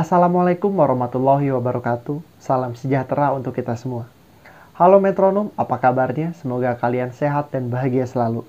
Assalamualaikum 0.00 0.80
warahmatullahi 0.80 1.52
wabarakatuh. 1.52 2.24
Salam 2.40 2.72
sejahtera 2.72 3.36
untuk 3.36 3.52
kita 3.52 3.76
semua. 3.76 4.08
Halo 4.72 4.96
metronom, 4.96 5.52
apa 5.60 5.76
kabarnya? 5.76 6.32
Semoga 6.40 6.72
kalian 6.72 7.12
sehat 7.12 7.52
dan 7.52 7.68
bahagia 7.68 8.08
selalu. 8.08 8.48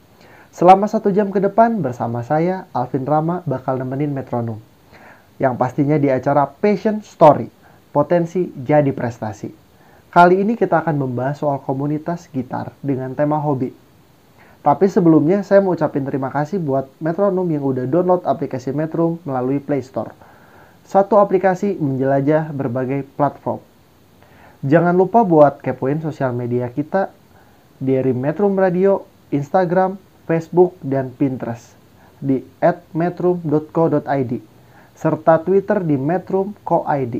Selama 0.55 0.87
satu 0.87 1.11
jam 1.11 1.27
ke 1.27 1.43
depan 1.43 1.83
bersama 1.83 2.23
saya, 2.23 2.71
Alvin 2.71 3.03
Rama, 3.03 3.43
bakal 3.43 3.75
nemenin 3.83 4.15
metronom. 4.15 4.63
Yang 5.43 5.59
pastinya 5.59 5.99
di 5.99 6.07
acara 6.07 6.47
Passion 6.47 7.03
Story, 7.03 7.51
potensi 7.91 8.47
jadi 8.55 8.95
prestasi. 8.95 9.51
Kali 10.07 10.39
ini 10.39 10.55
kita 10.55 10.87
akan 10.87 11.03
membahas 11.03 11.43
soal 11.43 11.59
komunitas 11.67 12.31
gitar 12.31 12.71
dengan 12.79 13.11
tema 13.11 13.43
hobi. 13.43 13.75
Tapi 14.63 14.87
sebelumnya 14.87 15.43
saya 15.43 15.59
mau 15.59 15.75
ucapin 15.75 16.07
terima 16.07 16.31
kasih 16.31 16.63
buat 16.63 16.87
metronom 17.03 17.51
yang 17.51 17.67
udah 17.67 17.91
download 17.91 18.23
aplikasi 18.23 18.71
Metro 18.71 19.19
melalui 19.27 19.59
Play 19.59 19.83
Store. 19.83 20.30
Satu 20.91 21.23
aplikasi 21.23 21.79
menjelajah 21.79 22.51
berbagai 22.51 23.07
platform. 23.15 23.63
Jangan 24.59 24.91
lupa 24.91 25.23
buat 25.23 25.63
kepoin 25.63 26.03
sosial 26.03 26.35
media 26.35 26.67
kita 26.67 27.15
dari 27.79 28.11
Metro 28.11 28.51
Radio, 28.51 29.07
Instagram, 29.31 29.95
Facebook, 30.27 30.75
dan 30.83 31.15
Pinterest 31.15 31.79
di 32.19 32.43
@metrum.co.id 32.91 34.31
serta 34.99 35.39
Twitter 35.47 35.79
di 35.79 35.95
metrum.co.id. 35.95 37.15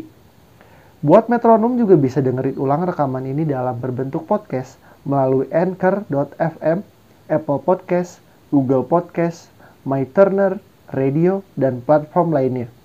Buat 0.99 1.31
metronom 1.31 1.80
juga 1.80 1.95
bisa 1.95 2.19
dengerin 2.19 2.59
ulang 2.59 2.83
rekaman 2.83 3.23
ini 3.23 3.47
dalam 3.47 3.80
berbentuk 3.80 4.27
podcast 4.27 4.75
melalui 5.08 5.47
anchor.fm, 5.47 6.83
Apple 7.31 7.61
Podcast, 7.64 8.19
Google 8.52 8.83
Podcast, 8.83 9.47
MyTurner, 9.88 10.59
Radio, 10.92 11.39
dan 11.55 11.80
platform 11.80 12.36
lainnya. 12.36 12.80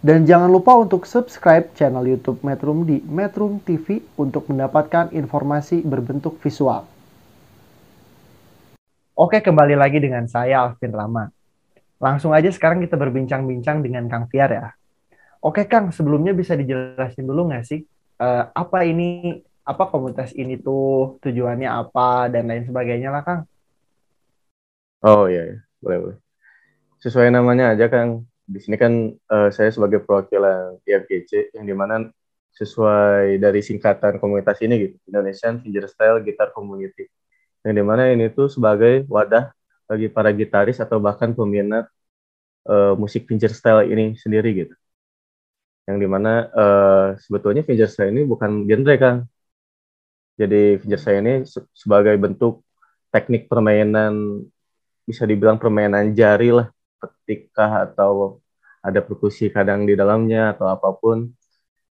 Dan 0.00 0.24
jangan 0.24 0.48
lupa 0.48 0.72
untuk 0.80 1.04
subscribe 1.04 1.76
channel 1.76 2.08
YouTube 2.08 2.40
Metrum 2.40 2.88
di 2.88 3.04
Metrum 3.04 3.60
TV 3.60 4.00
untuk 4.16 4.48
mendapatkan 4.48 5.12
informasi 5.12 5.84
berbentuk 5.84 6.40
visual. 6.40 6.88
Oke, 9.12 9.44
kembali 9.44 9.76
lagi 9.76 10.00
dengan 10.00 10.24
saya 10.24 10.64
Alvin 10.64 10.96
Rama. 10.96 11.28
Langsung 12.00 12.32
aja 12.32 12.48
sekarang 12.48 12.80
kita 12.80 12.96
berbincang-bincang 12.96 13.84
dengan 13.84 14.08
Kang 14.08 14.24
Tiar 14.32 14.48
ya. 14.48 14.72
Oke 15.44 15.68
Kang, 15.68 15.92
sebelumnya 15.92 16.32
bisa 16.32 16.56
dijelasin 16.56 17.28
dulu 17.28 17.52
nggak 17.52 17.64
sih 17.68 17.84
eh, 18.24 18.44
apa 18.56 18.88
ini, 18.88 19.36
apa 19.68 19.84
komunitas 19.92 20.32
ini 20.32 20.56
tuh 20.56 21.20
tujuannya 21.20 21.68
apa 21.68 22.32
dan 22.32 22.48
lain 22.48 22.64
sebagainya 22.64 23.12
lah 23.12 23.20
Kang. 23.20 23.44
Oh 25.04 25.28
iya, 25.28 25.44
iya. 25.44 25.56
boleh 25.84 25.98
boleh. 26.00 26.18
Sesuai 27.04 27.28
namanya 27.28 27.76
aja 27.76 27.92
Kang. 27.92 28.29
Di 28.50 28.58
sini 28.64 28.76
kan 28.82 28.92
eh, 29.14 29.48
saya 29.56 29.70
sebagai 29.70 30.02
perwakilan 30.06 30.82
IFGC 30.88 31.32
yang 31.56 31.66
di 31.70 31.74
mana 31.80 31.94
sesuai 32.58 33.38
dari 33.38 33.60
singkatan 33.62 34.18
komunitas 34.18 34.58
ini 34.66 34.74
gitu, 34.90 34.96
Indonesian 35.08 35.62
Fingerstyle 35.62 36.18
Guitar 36.26 36.50
Community. 36.56 37.06
Yang 37.66 37.74
di 37.78 37.84
mana 37.86 38.02
ini 38.14 38.26
tuh 38.32 38.48
sebagai 38.50 39.06
wadah 39.10 39.52
bagi 39.90 40.08
para 40.10 40.30
gitaris 40.34 40.78
atau 40.84 40.98
bahkan 41.02 41.30
peminat 41.38 41.86
eh, 42.70 42.94
musik 43.02 43.26
fingerstyle 43.30 43.86
ini 43.92 44.16
sendiri 44.18 44.50
gitu. 44.66 44.74
Yang 45.88 45.98
di 46.02 46.08
mana 46.14 46.30
eh, 46.60 47.06
sebetulnya 47.24 47.62
fingerstyle 47.66 48.10
ini 48.14 48.22
bukan 48.32 48.50
genre 48.68 48.94
Kang. 49.02 49.18
Jadi 50.40 50.80
fingerstyle 50.80 51.20
ini 51.22 51.32
se- 51.52 51.68
sebagai 51.76 52.14
bentuk 52.16 52.64
teknik 53.12 53.46
permainan 53.50 54.44
bisa 55.08 55.24
dibilang 55.28 55.58
permainan 55.60 56.14
jari 56.16 56.50
lah 56.54 56.68
ketika 57.00 57.88
atau 57.88 58.44
ada 58.80 59.00
perkusi 59.04 59.48
kadang 59.52 59.84
di 59.84 59.96
dalamnya 59.96 60.56
atau 60.56 60.68
apa 60.68 60.92
pun 60.96 61.28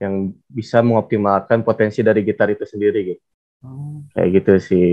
yang 0.01 0.33
bisa 0.49 0.81
mengoptimalkan 0.81 1.61
potensi 1.61 2.01
dari 2.01 2.25
gitar 2.25 2.49
itu 2.49 2.65
sendiri 2.65 2.99
gitu. 3.13 3.23
Kayak 4.17 4.29
gitu 4.41 4.53
sih. 4.57 4.91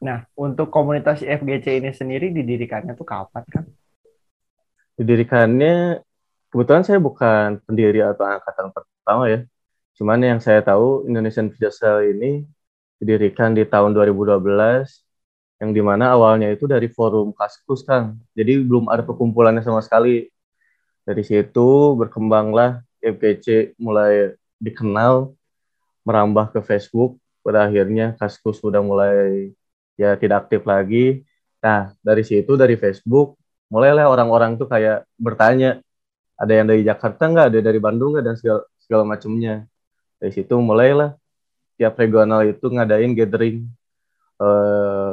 Nah, 0.00 0.24
untuk 0.36 0.72
komunitas 0.72 1.20
FGC 1.20 1.84
ini 1.84 1.92
sendiri 1.92 2.32
didirikannya 2.32 2.96
tuh 2.96 3.04
kapan 3.04 3.44
Kang? 3.52 3.68
Didirikannya 4.96 6.00
kebetulan 6.48 6.84
saya 6.88 6.96
bukan 6.96 7.60
pendiri 7.68 8.00
atau 8.00 8.24
angkatan 8.24 8.72
pertama 8.72 9.24
ya. 9.28 9.40
Cuman 10.00 10.18
yang 10.24 10.40
saya 10.40 10.64
tahu 10.64 11.04
Indonesian 11.04 11.52
Fingerstyle 11.52 12.16
ini 12.16 12.48
didirikan 12.96 13.52
di 13.52 13.68
tahun 13.68 13.92
2012 13.92 15.03
yang 15.64 15.72
di 15.72 15.80
mana 15.80 16.12
awalnya 16.12 16.52
itu 16.52 16.68
dari 16.68 16.92
forum 16.92 17.32
Kaskus 17.32 17.80
kan. 17.88 18.20
Jadi 18.36 18.60
belum 18.60 18.92
ada 18.92 19.00
perkumpulannya 19.00 19.64
sama 19.64 19.80
sekali. 19.80 20.28
Dari 21.08 21.24
situ 21.24 21.96
berkembanglah 21.96 22.84
FGC 23.00 23.76
mulai 23.80 24.36
dikenal, 24.60 25.32
merambah 26.04 26.52
ke 26.52 26.60
Facebook. 26.60 27.16
Pada 27.40 27.64
akhirnya 27.64 28.12
Kaskus 28.20 28.60
sudah 28.60 28.84
mulai 28.84 29.52
ya 29.96 30.12
tidak 30.20 30.48
aktif 30.48 30.68
lagi. 30.68 31.24
Nah 31.64 31.96
dari 32.04 32.20
situ 32.20 32.60
dari 32.60 32.76
Facebook 32.76 33.40
mulailah 33.72 34.04
orang-orang 34.12 34.60
tuh 34.60 34.68
kayak 34.68 35.08
bertanya 35.16 35.80
ada 36.36 36.52
yang 36.52 36.68
dari 36.68 36.84
Jakarta 36.84 37.24
nggak, 37.24 37.46
ada 37.52 37.58
dari 37.64 37.80
Bandung 37.80 38.12
nggak 38.12 38.24
dan 38.24 38.36
segala 38.36 38.60
segala 38.80 39.02
macamnya. 39.08 39.64
Dari 40.20 40.32
situ 40.32 40.54
mulailah 40.60 41.16
tiap 41.80 41.96
regional 41.96 42.44
itu 42.48 42.64
ngadain 42.68 43.12
gathering 43.16 43.64
eh, 44.40 45.12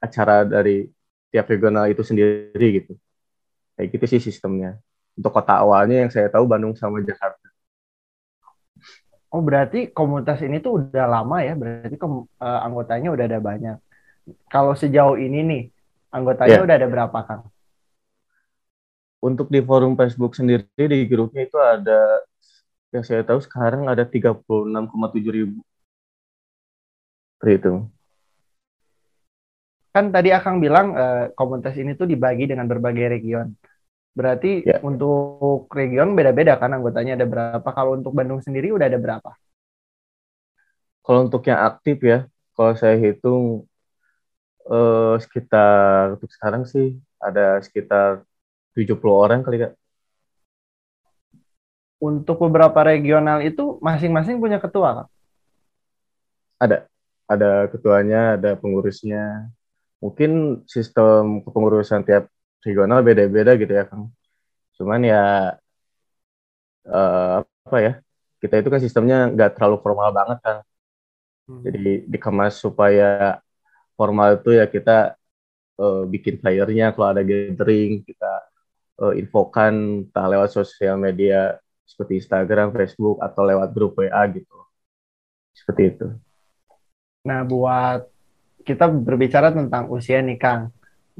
acara 0.00 0.42
dari 0.48 0.88
tiap 1.30 1.46
regional 1.46 1.86
itu 1.92 2.02
sendiri 2.02 2.66
gitu. 2.82 2.92
Kayak 3.76 3.88
gitu 3.94 4.04
sih 4.16 4.20
sistemnya. 4.32 4.80
Untuk 5.14 5.30
kota 5.30 5.60
awalnya 5.60 6.00
yang 6.02 6.10
saya 6.10 6.32
tahu 6.32 6.48
Bandung 6.48 6.72
sama 6.74 7.04
Jakarta. 7.04 7.46
Oh, 9.30 9.38
berarti 9.38 9.94
komunitas 9.94 10.42
ini 10.42 10.58
tuh 10.58 10.82
udah 10.82 11.06
lama 11.06 11.38
ya, 11.38 11.54
berarti 11.54 11.94
kom- 11.94 12.26
eh, 12.26 12.60
anggotanya 12.66 13.14
udah 13.14 13.24
ada 13.30 13.38
banyak. 13.38 13.76
Kalau 14.50 14.74
sejauh 14.74 15.14
ini 15.20 15.38
nih, 15.46 15.62
anggotanya 16.10 16.58
Iya. 16.58 16.66
udah 16.66 16.76
ada 16.76 16.88
berapa 16.90 17.18
Kang? 17.22 17.42
Untuk 19.22 19.52
di 19.52 19.60
forum 19.62 19.94
Facebook 19.94 20.34
sendiri 20.34 20.66
di 20.74 21.06
grupnya 21.06 21.46
itu 21.46 21.58
ada 21.60 22.24
yang 22.90 23.04
saya 23.06 23.22
tahu 23.22 23.38
sekarang 23.38 23.86
ada 23.86 24.02
36,7 24.02 25.30
ribu. 25.30 25.62
Terhitung. 27.38 27.92
Kan 29.90 30.14
tadi 30.14 30.30
Akang 30.30 30.62
bilang 30.62 30.94
eh, 30.94 31.34
komunitas 31.34 31.74
ini 31.74 31.98
tuh 31.98 32.06
dibagi 32.06 32.46
dengan 32.46 32.66
berbagai 32.70 33.10
region. 33.10 33.50
Berarti 34.14 34.62
Ya. 34.66 34.78
untuk 34.82 35.70
region 35.70 36.14
beda-beda 36.18 36.58
kan 36.58 36.70
anggotanya 36.74 37.18
ada 37.18 37.26
berapa? 37.26 37.68
Kalau 37.74 37.98
untuk 37.98 38.14
Bandung 38.14 38.42
sendiri 38.42 38.70
udah 38.74 38.86
ada 38.90 38.98
berapa? 38.98 39.30
Kalau 41.02 41.26
untuk 41.26 41.42
yang 41.50 41.58
aktif 41.66 41.98
ya, 42.06 42.26
kalau 42.54 42.72
saya 42.78 42.94
hitung 42.98 43.66
eh, 44.70 45.14
sekitar 45.18 46.14
untuk 46.14 46.30
sekarang 46.30 46.62
sih 46.68 46.94
ada 47.18 47.58
sekitar 47.58 48.22
70 48.74 49.16
orang 49.26 49.42
kali 49.42 49.58
Kak. 49.66 49.72
Untuk 52.00 52.40
beberapa 52.40 52.80
regional 52.80 53.44
itu 53.44 53.76
masing-masing 53.84 54.40
punya 54.40 54.56
ketua, 54.56 55.04
Kang. 55.04 55.08
Ada. 56.56 56.88
Ada 57.28 57.68
ketuanya, 57.68 58.40
ada 58.40 58.56
pengurusnya. 58.56 59.52
Mungkin 60.00 60.64
sistem 60.64 61.44
kepengurusan 61.44 62.02
tiap 62.08 62.32
regional 62.64 63.04
beda-beda 63.04 63.52
gitu 63.56 63.72
ya, 63.72 63.84
Kang. 63.88 64.08
Cuman 64.76 65.00
ya 65.04 65.54
eh, 66.88 67.34
apa 67.44 67.78
ya? 67.80 67.92
Kita 68.40 68.54
itu 68.56 68.68
kan 68.72 68.80
sistemnya 68.80 69.28
nggak 69.28 69.60
terlalu 69.60 69.76
formal 69.84 70.10
banget 70.16 70.38
kan. 70.40 70.56
Jadi 71.50 72.06
dikemas 72.06 72.62
supaya 72.62 73.42
formal 73.98 74.40
itu 74.40 74.56
ya 74.56 74.64
kita 74.64 75.18
eh, 75.76 76.02
bikin 76.08 76.40
flyernya 76.40 76.96
kalau 76.96 77.08
ada 77.12 77.22
gathering 77.26 78.00
kita 78.08 78.32
eh, 79.04 79.14
infokan 79.20 80.06
entah 80.08 80.26
lewat 80.32 80.50
sosial 80.56 80.96
media 80.96 81.60
seperti 81.84 82.22
Instagram, 82.22 82.70
Facebook 82.70 83.18
atau 83.18 83.42
lewat 83.42 83.68
grup 83.74 83.98
WA 83.98 84.22
gitu. 84.30 84.56
Seperti 85.50 85.82
itu. 85.90 86.06
Nah, 87.26 87.42
buat 87.42 88.06
kita 88.68 88.84
berbicara 89.06 89.48
tentang 89.58 89.84
usia 89.96 90.18
nih, 90.26 90.38
Kang. 90.42 90.62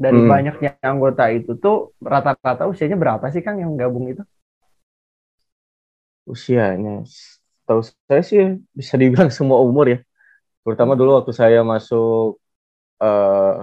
Dari 0.05 0.17
Hmm. 0.17 0.31
banyaknya 0.33 0.71
anggota 0.91 1.25
itu 1.37 1.51
tuh 1.65 1.75
rata-rata 2.13 2.65
usianya 2.73 2.97
berapa 3.03 3.25
sih, 3.33 3.43
Kang, 3.47 3.57
yang 3.63 3.73
gabung 3.81 4.07
itu? 4.13 4.23
Usianya 6.33 7.03
setahu 7.09 7.81
saya 7.87 8.23
sih 8.31 8.41
bisa 8.79 8.95
dibilang 9.01 9.31
semua 9.39 9.59
umur 9.63 9.87
ya. 9.93 9.99
Terutama 10.65 10.93
dulu 10.99 11.11
waktu 11.21 11.33
saya 11.35 11.61
masuk 11.67 12.39
eh, 13.03 13.57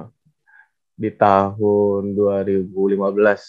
di 0.97 1.09
tahun 1.13 2.01
2015. 2.18 3.41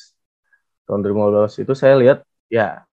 Tahun 0.87 1.01
2015 1.05 1.55
itu 1.63 1.73
saya 1.77 1.95
lihat 2.01 2.19
ya 2.53 2.85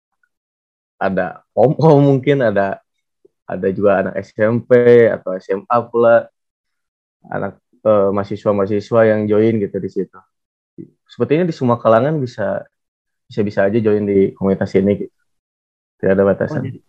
ada 1.00 1.44
om-om 1.56 2.00
mungkin 2.04 2.40
ada 2.44 2.80
ada 3.46 3.68
juga 3.70 4.02
anak 4.02 4.16
SMP 4.26 4.72
atau 5.12 5.36
SMA 5.38 5.78
pula 5.92 6.28
anak 7.34 7.54
eh, 7.86 8.10
mahasiswa-mahasiswa 8.16 9.02
yang 9.12 9.22
join 9.32 9.54
gitu 9.64 9.78
di 9.82 9.90
situ. 9.92 10.18
Sepertinya 11.08 11.46
di 11.50 11.56
semua 11.56 11.78
kalangan 11.82 12.18
bisa 12.22 12.66
bisa 13.30 13.42
bisa 13.46 13.60
aja 13.68 13.80
join 13.82 14.04
di 14.06 14.34
komunitas 14.38 14.72
ini 14.78 14.92
gitu. 15.08 15.16
Tidak 16.00 16.14
ada 16.16 16.24
Oh, 16.26 16.30
batasan. 16.30 16.62
jadi 16.62 16.80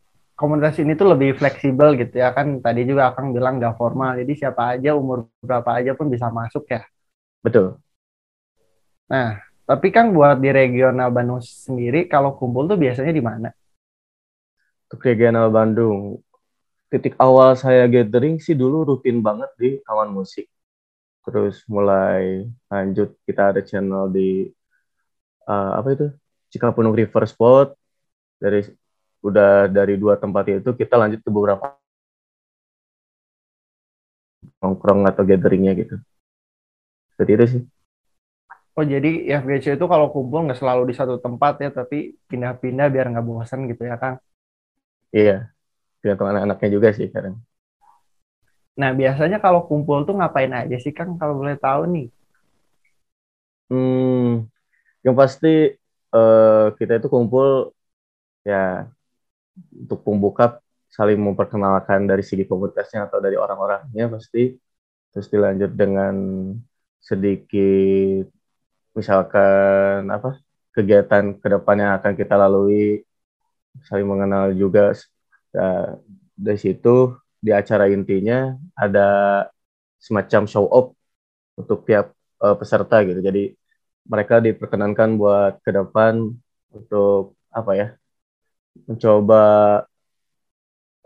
komunitas 0.40 0.76
ini 0.82 0.92
tuh 1.00 1.08
lebih 1.12 1.30
fleksibel 1.40 1.88
gitu 2.00 2.14
ya 2.22 2.28
kan 2.36 2.46
tadi 2.64 2.80
juga 2.90 3.02
Akang 3.08 3.32
bilang 3.36 3.56
gak 3.62 3.76
formal 3.80 4.10
jadi 4.20 4.32
siapa 4.40 4.62
aja 4.76 4.90
umur 5.00 5.18
berapa 5.40 5.70
aja 5.80 5.92
pun 5.98 6.06
bisa 6.12 6.28
masuk 6.28 6.64
ya 6.68 6.84
Betul. 7.44 7.80
nah 9.10 9.28
tapi 9.66 9.86
Kang 9.94 10.14
buat 10.14 10.38
di 10.38 10.50
regional 10.54 11.08
Bandung 11.10 11.40
sendiri 11.42 12.06
kalau 12.12 12.30
kumpul 12.38 12.70
tuh 12.70 12.78
biasanya 12.78 13.12
di 13.18 13.22
mana 13.28 13.48
Untuk 14.86 15.02
regional 15.02 15.50
Bandung, 15.50 16.22
titik 16.96 17.14
awal 17.20 17.52
saya 17.60 17.84
gathering 17.94 18.40
sih 18.40 18.56
dulu 18.56 18.76
rutin 18.88 19.20
banget 19.20 19.50
di 19.60 19.68
Taman 19.84 20.10
Musik. 20.16 20.48
Terus 21.24 21.60
mulai 21.68 22.48
lanjut 22.72 23.08
kita 23.28 23.42
ada 23.52 23.60
channel 23.68 24.08
di 24.16 24.48
eh, 25.50 25.70
apa 25.78 25.88
itu 25.94 26.06
Cikapundung 26.52 26.96
River 26.96 27.24
Spot. 27.28 27.68
Dari 28.40 28.60
udah 29.28 29.68
dari 29.68 29.94
dua 30.00 30.14
tempat 30.22 30.44
itu 30.48 30.70
kita 30.80 30.94
lanjut 31.00 31.20
ke 31.24 31.30
beberapa 31.36 31.76
nongkrong 34.60 35.00
atau 35.10 35.22
gatheringnya 35.30 35.72
gitu. 35.80 35.94
Seperti 37.12 37.32
itu 37.36 37.44
sih. 37.52 37.62
oh 38.76 38.84
jadi 38.92 39.10
FGC 39.40 39.66
itu 39.76 39.86
kalau 39.92 40.06
kumpul 40.14 40.40
nggak 40.44 40.58
selalu 40.60 40.82
di 40.90 40.94
satu 41.00 41.14
tempat 41.24 41.54
ya 41.64 41.68
tapi 41.78 41.96
pindah-pindah 42.30 42.86
biar 42.92 43.06
nggak 43.12 43.26
bosan 43.28 43.60
gitu 43.70 43.82
ya 43.90 43.96
Kang 44.02 44.16
Iya. 45.12 45.55
Tergantung 46.06 46.30
anak-anaknya 46.30 46.70
juga 46.70 46.94
sih 46.94 47.10
kadang. 47.10 47.34
nah 48.78 48.94
biasanya 48.94 49.42
kalau 49.42 49.66
kumpul 49.66 50.06
tuh 50.06 50.14
ngapain 50.14 50.54
aja 50.54 50.78
sih 50.78 50.94
Kang? 50.94 51.18
Kalau 51.18 51.34
boleh 51.34 51.58
tahu 51.58 51.82
nih. 51.90 52.06
Hmm, 53.66 54.46
yang 55.02 55.18
pasti 55.18 55.74
eh, 56.14 56.66
kita 56.78 57.02
itu 57.02 57.10
kumpul 57.10 57.74
ya 58.46 58.86
untuk 59.74 60.06
pembuka 60.06 60.62
saling 60.86 61.18
memperkenalkan 61.18 62.06
dari 62.06 62.22
segi 62.22 62.46
komunitasnya 62.46 63.10
atau 63.10 63.18
dari 63.18 63.34
orang-orangnya 63.34 64.06
pasti. 64.14 64.54
Terus 65.10 65.26
dilanjut 65.26 65.74
dengan 65.74 66.14
sedikit 67.02 68.30
misalkan 68.94 70.06
apa 70.06 70.38
kegiatan 70.70 71.34
ke 71.42 71.46
depan 71.50 71.76
yang 71.82 71.92
akan 71.98 72.14
kita 72.14 72.38
lalui. 72.38 73.02
Saling 73.90 74.06
mengenal 74.06 74.54
juga 74.54 74.94
Nah, 75.54 75.98
dari 76.36 76.58
situ 76.60 77.14
di 77.40 77.50
acara 77.54 77.86
intinya 77.92 78.54
ada 78.76 79.00
semacam 80.00 80.42
show 80.48 80.66
off 80.68 80.86
untuk 81.60 81.84
tiap 81.88 82.12
eh, 82.44 82.56
peserta 82.60 82.96
gitu. 83.08 83.20
Jadi 83.22 83.52
mereka 84.06 84.38
diperkenankan 84.44 85.10
buat 85.20 85.52
ke 85.64 85.70
depan 85.74 86.14
untuk 86.74 87.34
apa 87.50 87.72
ya 87.80 87.86
mencoba 88.88 89.42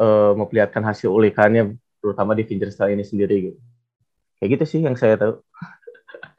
eh, 0.01 0.33
memperlihatkan 0.39 0.83
hasil 0.85 1.09
ulikannya 1.11 1.77
terutama 2.01 2.33
di 2.39 2.45
fingerstyle 2.49 2.97
ini 2.97 3.05
sendiri 3.05 3.37
gitu. 3.53 3.59
Kayak 4.41 4.51
gitu 4.57 4.65
sih 4.77 4.81
yang 4.87 4.97
saya 4.97 5.17
tahu 5.21 5.35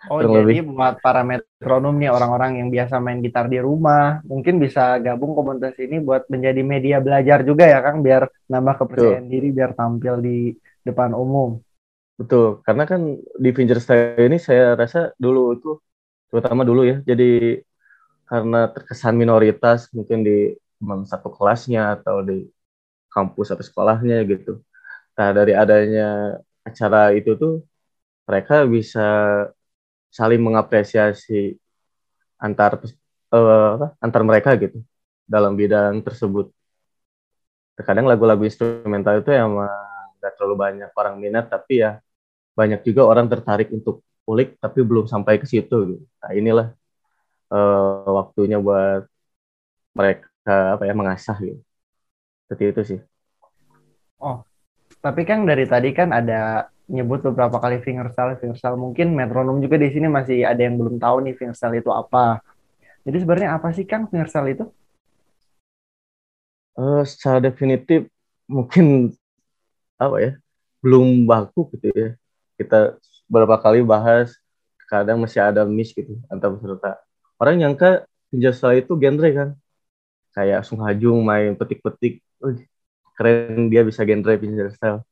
Oh, 0.10 0.26
jadi 0.26 0.66
buat 0.66 0.98
para 1.06 1.22
metronom 1.22 1.94
nih 2.02 2.10
orang-orang 2.10 2.52
yang 2.60 2.70
biasa 2.76 2.96
main 3.06 3.22
gitar 3.26 3.46
di 3.54 3.60
rumah, 3.62 4.20
mungkin 4.26 4.58
bisa 4.64 4.98
gabung 5.06 5.32
komunitas 5.38 5.78
ini 5.78 6.02
buat 6.02 6.26
menjadi 6.34 6.62
media 6.66 6.98
belajar 7.06 7.40
juga 7.50 7.64
ya, 7.70 7.80
Kang, 7.86 8.02
biar 8.02 8.26
nambah 8.52 8.76
kepercayaan 8.82 9.28
diri, 9.30 9.48
biar 9.58 9.72
tampil 9.78 10.14
di 10.26 10.38
depan 10.88 11.14
umum. 11.14 11.62
betul. 12.20 12.46
Karena 12.66 12.84
kan 12.92 13.02
di 13.44 13.50
fingerstyle 13.58 14.26
ini 14.30 14.38
saya 14.48 14.64
rasa 14.82 15.00
dulu 15.24 15.40
itu 15.58 15.70
terutama 16.30 16.62
dulu 16.70 16.82
ya 16.92 16.96
jadi 17.10 17.24
karena 18.30 18.58
terkesan 18.74 19.16
minoritas 19.22 19.80
mungkin 19.96 20.20
di 20.28 20.56
teman 20.80 21.02
satu 21.12 21.30
kelasnya 21.36 21.82
atau 22.00 22.24
di 22.30 22.48
kampus 23.14 23.48
atau 23.54 23.66
sekolahnya 23.70 24.16
gitu. 24.32 24.52
Nah 25.18 25.30
dari 25.38 25.54
adanya 25.62 26.04
acara 26.70 26.98
itu 27.18 27.32
tuh 27.42 27.54
mereka 28.28 28.56
bisa 28.76 29.02
saling 30.12 30.44
mengapresiasi 30.44 31.56
antar 32.36 32.76
apa, 33.32 33.96
antar 34.04 34.22
mereka 34.28 34.52
gitu 34.60 34.84
dalam 35.24 35.56
bidang 35.56 36.04
tersebut. 36.04 36.52
Terkadang 37.80 38.06
lagu-lagu 38.06 38.44
instrumental 38.44 39.24
itu 39.24 39.32
emang 39.32 39.72
nggak 40.20 40.34
terlalu 40.36 40.56
banyak 40.60 40.92
orang 40.92 41.16
minat, 41.18 41.48
tapi 41.48 41.82
ya 41.82 42.04
banyak 42.52 42.84
juga 42.84 43.08
orang 43.08 43.32
tertarik 43.32 43.72
untuk 43.72 44.04
ulik, 44.28 44.60
tapi 44.60 44.84
belum 44.84 45.08
sampai 45.08 45.40
ke 45.40 45.48
situ. 45.48 45.78
Gitu. 45.96 46.04
Nah 46.20 46.32
inilah 46.36 46.68
eh, 47.56 48.10
waktunya 48.12 48.60
buat 48.60 49.08
mereka 49.96 50.76
apa 50.76 50.84
ya 50.84 50.94
mengasah 50.94 51.38
gitu. 51.40 51.64
Seperti 52.46 52.64
itu 52.68 52.82
sih. 52.84 53.00
Tapi 55.02 55.22
Kang 55.26 55.50
dari 55.50 55.66
tadi 55.66 55.90
kan 55.96 56.14
ada 56.14 56.70
nyebut 56.92 57.24
beberapa 57.24 57.58
kali 57.64 57.80
fingerstyle, 57.80 58.36
fingerstyle. 58.38 58.76
Mungkin 58.76 59.16
metronom 59.16 59.64
juga 59.64 59.80
di 59.80 59.90
sini 59.96 60.12
masih 60.12 60.44
ada 60.44 60.60
yang 60.60 60.76
belum 60.76 61.00
tahu 61.00 61.24
nih 61.24 61.34
fingerstyle 61.40 61.80
itu 61.80 61.88
apa. 61.88 62.44
Jadi 63.08 63.18
sebenarnya 63.24 63.50
apa 63.56 63.72
sih 63.72 63.88
Kang 63.88 64.12
fingerstyle 64.12 64.52
itu? 64.52 64.66
Eh, 66.76 67.04
secara 67.08 67.40
definitif 67.44 68.08
mungkin 68.48 69.12
apa 70.00 70.18
ya 70.18 70.32
belum 70.82 71.30
baku 71.30 71.70
gitu 71.78 71.88
ya 71.94 72.10
kita 72.58 72.98
beberapa 73.30 73.62
kali 73.62 73.86
bahas 73.86 74.34
kadang 74.90 75.22
masih 75.22 75.40
ada 75.46 75.62
miss 75.68 75.94
gitu 75.94 76.18
antar 76.28 76.52
peserta 76.58 76.98
orang 77.38 77.62
nyangka 77.62 78.10
fingerstyle 78.34 78.82
itu 78.82 78.98
genre 78.98 79.30
kan 79.30 79.50
kayak 80.34 80.66
Sung 80.66 80.82
Hajung 80.82 81.22
main 81.22 81.54
petik-petik 81.54 82.24
keren 83.14 83.70
dia 83.70 83.86
bisa 83.86 84.02
genre 84.02 84.34
fingerstyle 84.42 85.06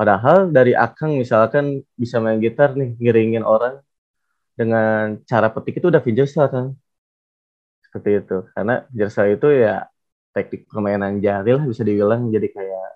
padahal 0.00 0.48
dari 0.48 0.72
Akang 0.72 1.12
misalkan 1.20 1.84
bisa 1.92 2.16
main 2.24 2.40
gitar 2.40 2.72
nih 2.72 2.96
ngiringin 2.96 3.44
orang 3.44 3.84
dengan 4.56 5.20
cara 5.28 5.52
petik 5.52 5.84
itu 5.84 5.92
udah 5.92 6.00
fingerstyle 6.00 6.48
kan 6.48 6.66
seperti 7.84 8.10
itu. 8.24 8.36
Karena 8.56 8.88
fingerstyle 8.88 9.36
itu 9.36 9.48
ya 9.52 9.84
teknik 10.32 10.64
permainan 10.72 11.20
jari 11.20 11.50
lah 11.52 11.64
bisa 11.68 11.82
dibilang. 11.84 12.32
Jadi 12.32 12.48
kayak 12.48 12.88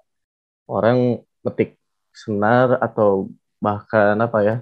orang 0.73 1.20
metik 1.44 1.76
senar 2.16 2.80
atau 2.80 3.28
bahkan 3.61 4.16
apa 4.16 4.38
ya 4.49 4.56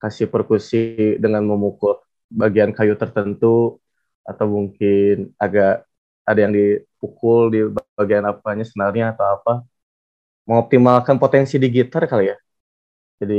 kasih 0.00 0.32
perkusi 0.32 1.20
dengan 1.20 1.44
memukul 1.44 2.00
bagian 2.32 2.72
kayu 2.72 2.96
tertentu 2.96 3.76
atau 4.24 4.46
mungkin 4.48 5.36
agak 5.36 5.84
ada 6.24 6.38
yang 6.48 6.52
dipukul 6.56 7.52
di 7.52 7.60
bagian 8.00 8.24
apanya 8.24 8.64
senarnya 8.64 9.12
atau 9.12 9.26
apa 9.36 9.52
mengoptimalkan 10.48 11.16
potensi 11.22 11.54
di 11.62 11.68
gitar 11.76 12.02
kali 12.10 12.24
ya 12.32 12.36
jadi 13.20 13.36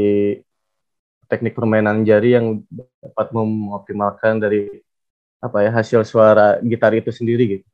teknik 1.30 1.54
permainan 1.58 2.06
jari 2.06 2.38
yang 2.38 2.48
dapat 3.02 3.28
mengoptimalkan 3.34 4.38
dari 4.44 4.70
apa 5.42 5.58
ya 5.66 5.72
hasil 5.80 6.02
suara 6.08 6.60
gitar 6.66 6.92
itu 6.98 7.12
sendiri 7.14 7.44
gitu 7.60 7.66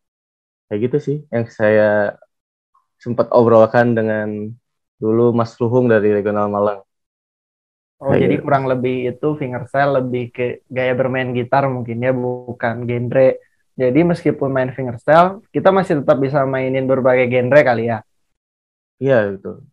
kayak 0.68 0.80
gitu 0.90 0.98
sih 1.08 1.18
yang 1.34 1.46
saya 1.52 2.16
sempat 3.04 3.28
obrolkan 3.40 3.88
dengan 3.98 4.28
dulu 5.02 5.26
Mas 5.38 5.52
Luhung 5.60 5.86
dari 5.94 6.08
Regional 6.16 6.48
Malang. 6.56 6.80
Oh, 8.02 8.14
Kayak 8.14 8.22
jadi 8.24 8.36
gitu. 8.36 8.44
kurang 8.44 8.66
lebih 8.72 8.94
itu 9.14 9.28
fingerstyle 9.42 9.92
lebih 10.02 10.24
ke 10.36 10.44
gaya 10.76 10.94
bermain 11.00 11.30
gitar 11.38 11.64
mungkin 11.70 11.98
ya, 12.06 12.12
bukan 12.24 12.76
genre. 12.90 13.28
Jadi 13.82 14.00
meskipun 14.12 14.50
main 14.56 14.72
fingerstyle, 14.78 15.28
kita 15.54 15.70
masih 15.78 15.94
tetap 16.02 16.18
bisa 16.26 16.40
mainin 16.54 16.86
berbagai 16.92 17.26
genre 17.34 17.60
kali 17.70 17.84
ya. 17.94 17.98
Iya 19.02 19.34
gitu. 19.34 19.66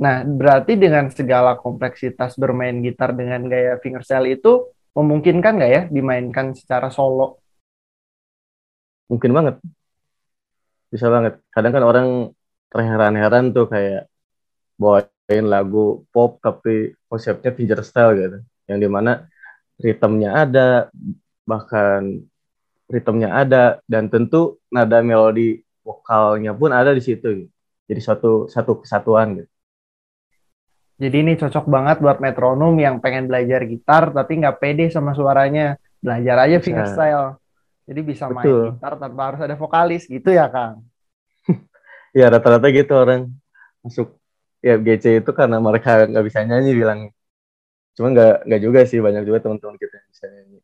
Nah, 0.00 0.24
berarti 0.24 0.80
dengan 0.80 1.12
segala 1.12 1.60
kompleksitas 1.60 2.40
bermain 2.40 2.80
gitar 2.80 3.12
dengan 3.12 3.44
gaya 3.44 3.76
fingerstyle 3.84 4.32
itu 4.32 4.72
memungkinkan 4.96 5.60
nggak 5.60 5.72
ya 5.76 5.82
dimainkan 5.92 6.56
secara 6.56 6.88
solo? 6.88 7.44
Mungkin 9.12 9.30
banget. 9.36 9.60
Bisa 10.88 11.12
banget. 11.12 11.44
Kadang 11.52 11.72
kan 11.76 11.84
orang 11.84 12.08
terheran-heran 12.72 13.52
tuh 13.52 13.68
kayak 13.68 14.08
bawain 14.80 15.44
lagu 15.44 16.08
pop 16.08 16.40
tapi 16.40 16.96
konsepnya 17.04 17.52
fingerstyle 17.52 18.16
gitu. 18.16 18.38
Yang 18.64 18.78
di 18.80 18.88
mana 18.88 19.12
ritmenya 19.76 20.48
ada, 20.48 20.88
bahkan 21.44 22.24
ritmenya 22.88 23.36
ada, 23.36 23.84
dan 23.84 24.08
tentu 24.08 24.56
nada 24.72 25.04
melodi 25.04 25.60
vokalnya 25.84 26.56
pun 26.56 26.72
ada 26.72 26.96
di 26.96 27.04
situ. 27.04 27.28
Gitu. 27.44 27.59
Jadi 27.90 28.00
satu 28.06 28.46
satu 28.46 28.78
kesatuan 28.86 29.42
gitu. 29.42 29.50
Jadi 31.00 31.16
ini 31.26 31.32
cocok 31.34 31.66
banget 31.66 31.96
buat 31.98 32.22
metronom 32.22 32.76
yang 32.78 33.02
pengen 33.02 33.26
belajar 33.26 33.66
gitar 33.66 34.14
tapi 34.14 34.38
nggak 34.38 34.62
pede 34.62 34.86
sama 34.94 35.10
suaranya. 35.10 35.74
Belajar 35.98 36.46
aja 36.46 36.62
fingerstyle. 36.62 37.40
Jadi 37.90 38.00
bisa 38.06 38.30
main 38.30 38.46
Betul. 38.46 38.64
gitar 38.78 38.94
tanpa 38.94 39.22
harus 39.32 39.40
ada 39.42 39.56
vokalis 39.58 40.06
gitu 40.06 40.30
ya 40.30 40.46
Kang. 40.46 40.86
Ya 42.10 42.26
rata-rata 42.26 42.66
gitu 42.74 42.90
orang 42.90 43.30
masuk 43.86 44.18
ya 44.58 44.74
GC 44.82 45.22
itu 45.22 45.30
karena 45.30 45.62
mereka 45.62 46.10
nggak 46.10 46.26
bisa 46.26 46.42
nyanyi 46.42 46.74
bilang. 46.74 47.00
Cuma 47.94 48.10
nggak 48.10 48.50
nggak 48.50 48.60
juga 48.66 48.80
sih 48.82 48.98
banyak 48.98 49.22
juga 49.22 49.46
teman-teman 49.46 49.78
kita 49.78 49.94
yang 49.94 50.08
bisa 50.10 50.24
nyanyi. 50.26 50.58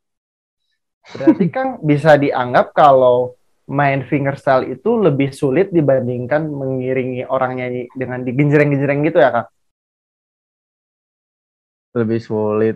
Berarti 1.07 1.45
Kang 1.47 1.69
bisa 1.87 2.19
dianggap 2.19 2.75
kalau 2.75 3.36
main 3.67 3.99
fingerstyle 4.07 4.65
itu 4.71 4.89
lebih 4.95 5.29
sulit 5.35 5.67
dibandingkan 5.75 6.47
mengiringi 6.47 7.27
orang 7.27 7.59
nyanyi 7.59 7.91
dengan 7.95 8.23
digenjreng-genjreng 8.23 8.99
gitu 9.07 9.19
ya 9.19 9.29
Kang. 9.35 9.47
Lebih 11.97 12.19
sulit 12.29 12.75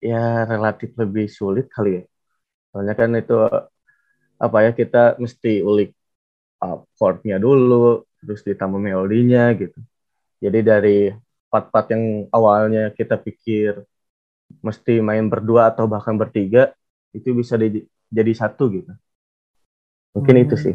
ya 0.00 0.48
relatif 0.48 0.90
lebih 0.96 1.26
sulit 1.28 1.66
kali 1.74 2.00
ya. 2.00 2.02
Soalnya 2.72 2.94
kan 3.00 3.10
itu 3.20 3.34
apa 4.40 4.58
ya 4.66 4.70
kita 4.80 5.20
mesti 5.22 5.60
ulik 5.60 5.90
uh, 6.64 6.78
chordnya 6.98 7.36
dulu, 7.40 8.04
terus 8.22 8.40
ditambah 8.48 8.80
melodinya 8.80 9.52
gitu. 9.60 9.78
Jadi 10.44 10.58
dari 10.64 10.98
part-part 11.52 11.86
yang 11.94 12.04
awalnya 12.32 12.92
kita 12.98 13.16
pikir 13.20 13.84
mesti 14.66 15.00
main 15.08 15.26
berdua 15.32 15.70
atau 15.72 15.84
bahkan 15.90 16.16
bertiga, 16.16 16.72
itu 17.16 17.30
bisa 17.36 17.54
di- 17.60 17.86
jadi 18.10 18.32
satu 18.34 18.64
gitu. 18.72 18.92
Mungkin 20.14 20.34
Hmm. 20.36 20.44
itu 20.46 20.56
sih. 20.58 20.74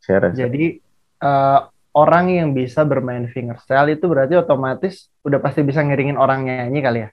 Saya 0.00 0.28
rasa. 0.28 0.36
Jadi 0.48 0.80
eh, 1.18 1.60
orang 1.92 2.26
yang 2.30 2.48
bisa 2.54 2.86
bermain 2.86 3.26
fingerstyle 3.28 3.98
itu 3.98 4.06
berarti 4.06 4.38
otomatis 4.38 5.10
udah 5.26 5.38
pasti 5.42 5.60
bisa 5.66 5.82
ngiringin 5.82 6.16
orang 6.16 6.46
nyanyi 6.46 6.80
kali 6.80 6.98
ya. 7.04 7.10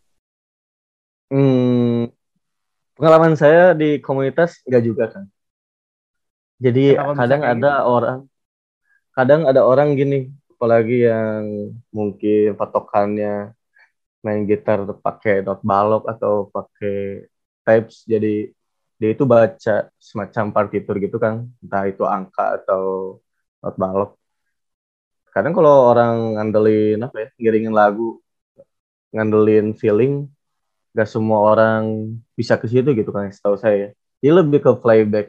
Hmm, 1.33 2.13
pengalaman 2.93 3.33
saya 3.33 3.73
di 3.73 3.97
komunitas 3.97 4.61
nggak 4.63 4.83
juga 4.85 5.05
kan. 5.09 5.25
Jadi 6.61 6.95
Kenapa 6.95 7.17
kadang 7.19 7.41
ada 7.43 7.71
gitu? 7.81 7.91
orang, 7.91 8.19
kadang 9.11 9.41
ada 9.43 9.61
orang 9.67 9.89
gini, 9.99 10.31
apalagi 10.55 11.03
yang 11.03 11.75
mungkin 11.91 12.55
patokannya 12.55 13.51
main 14.23 14.41
gitar 14.47 14.87
pakai 15.03 15.43
not 15.43 15.59
balok 15.61 16.07
atau 16.07 16.47
pakai 16.49 17.27
tapes, 17.67 18.07
jadi 18.07 18.53
dia 18.99 19.09
itu 19.15 19.23
baca 19.27 19.91
semacam 19.99 20.45
partitur 20.55 20.95
gitu 21.03 21.17
kan, 21.19 21.35
entah 21.63 21.83
itu 21.91 22.03
angka 22.07 22.63
atau 22.63 22.83
not 23.59 23.75
balok. 23.75 24.11
Kadang 25.33 25.51
kalau 25.51 25.91
orang 25.91 26.39
ngandelin 26.39 26.99
apa 27.03 27.17
ya, 27.23 27.27
ngiringin 27.35 27.75
lagu, 27.75 28.23
ngandelin 29.11 29.75
feeling, 29.75 30.31
gak 30.95 31.11
semua 31.11 31.43
orang 31.51 31.83
bisa 32.39 32.55
ke 32.55 32.71
situ 32.71 32.95
gitu 32.95 33.11
kan 33.11 33.27
setahu 33.27 33.59
saya. 33.59 33.91
Dia 34.23 34.31
lebih 34.31 34.63
ke 34.63 34.71
playback 34.79 35.27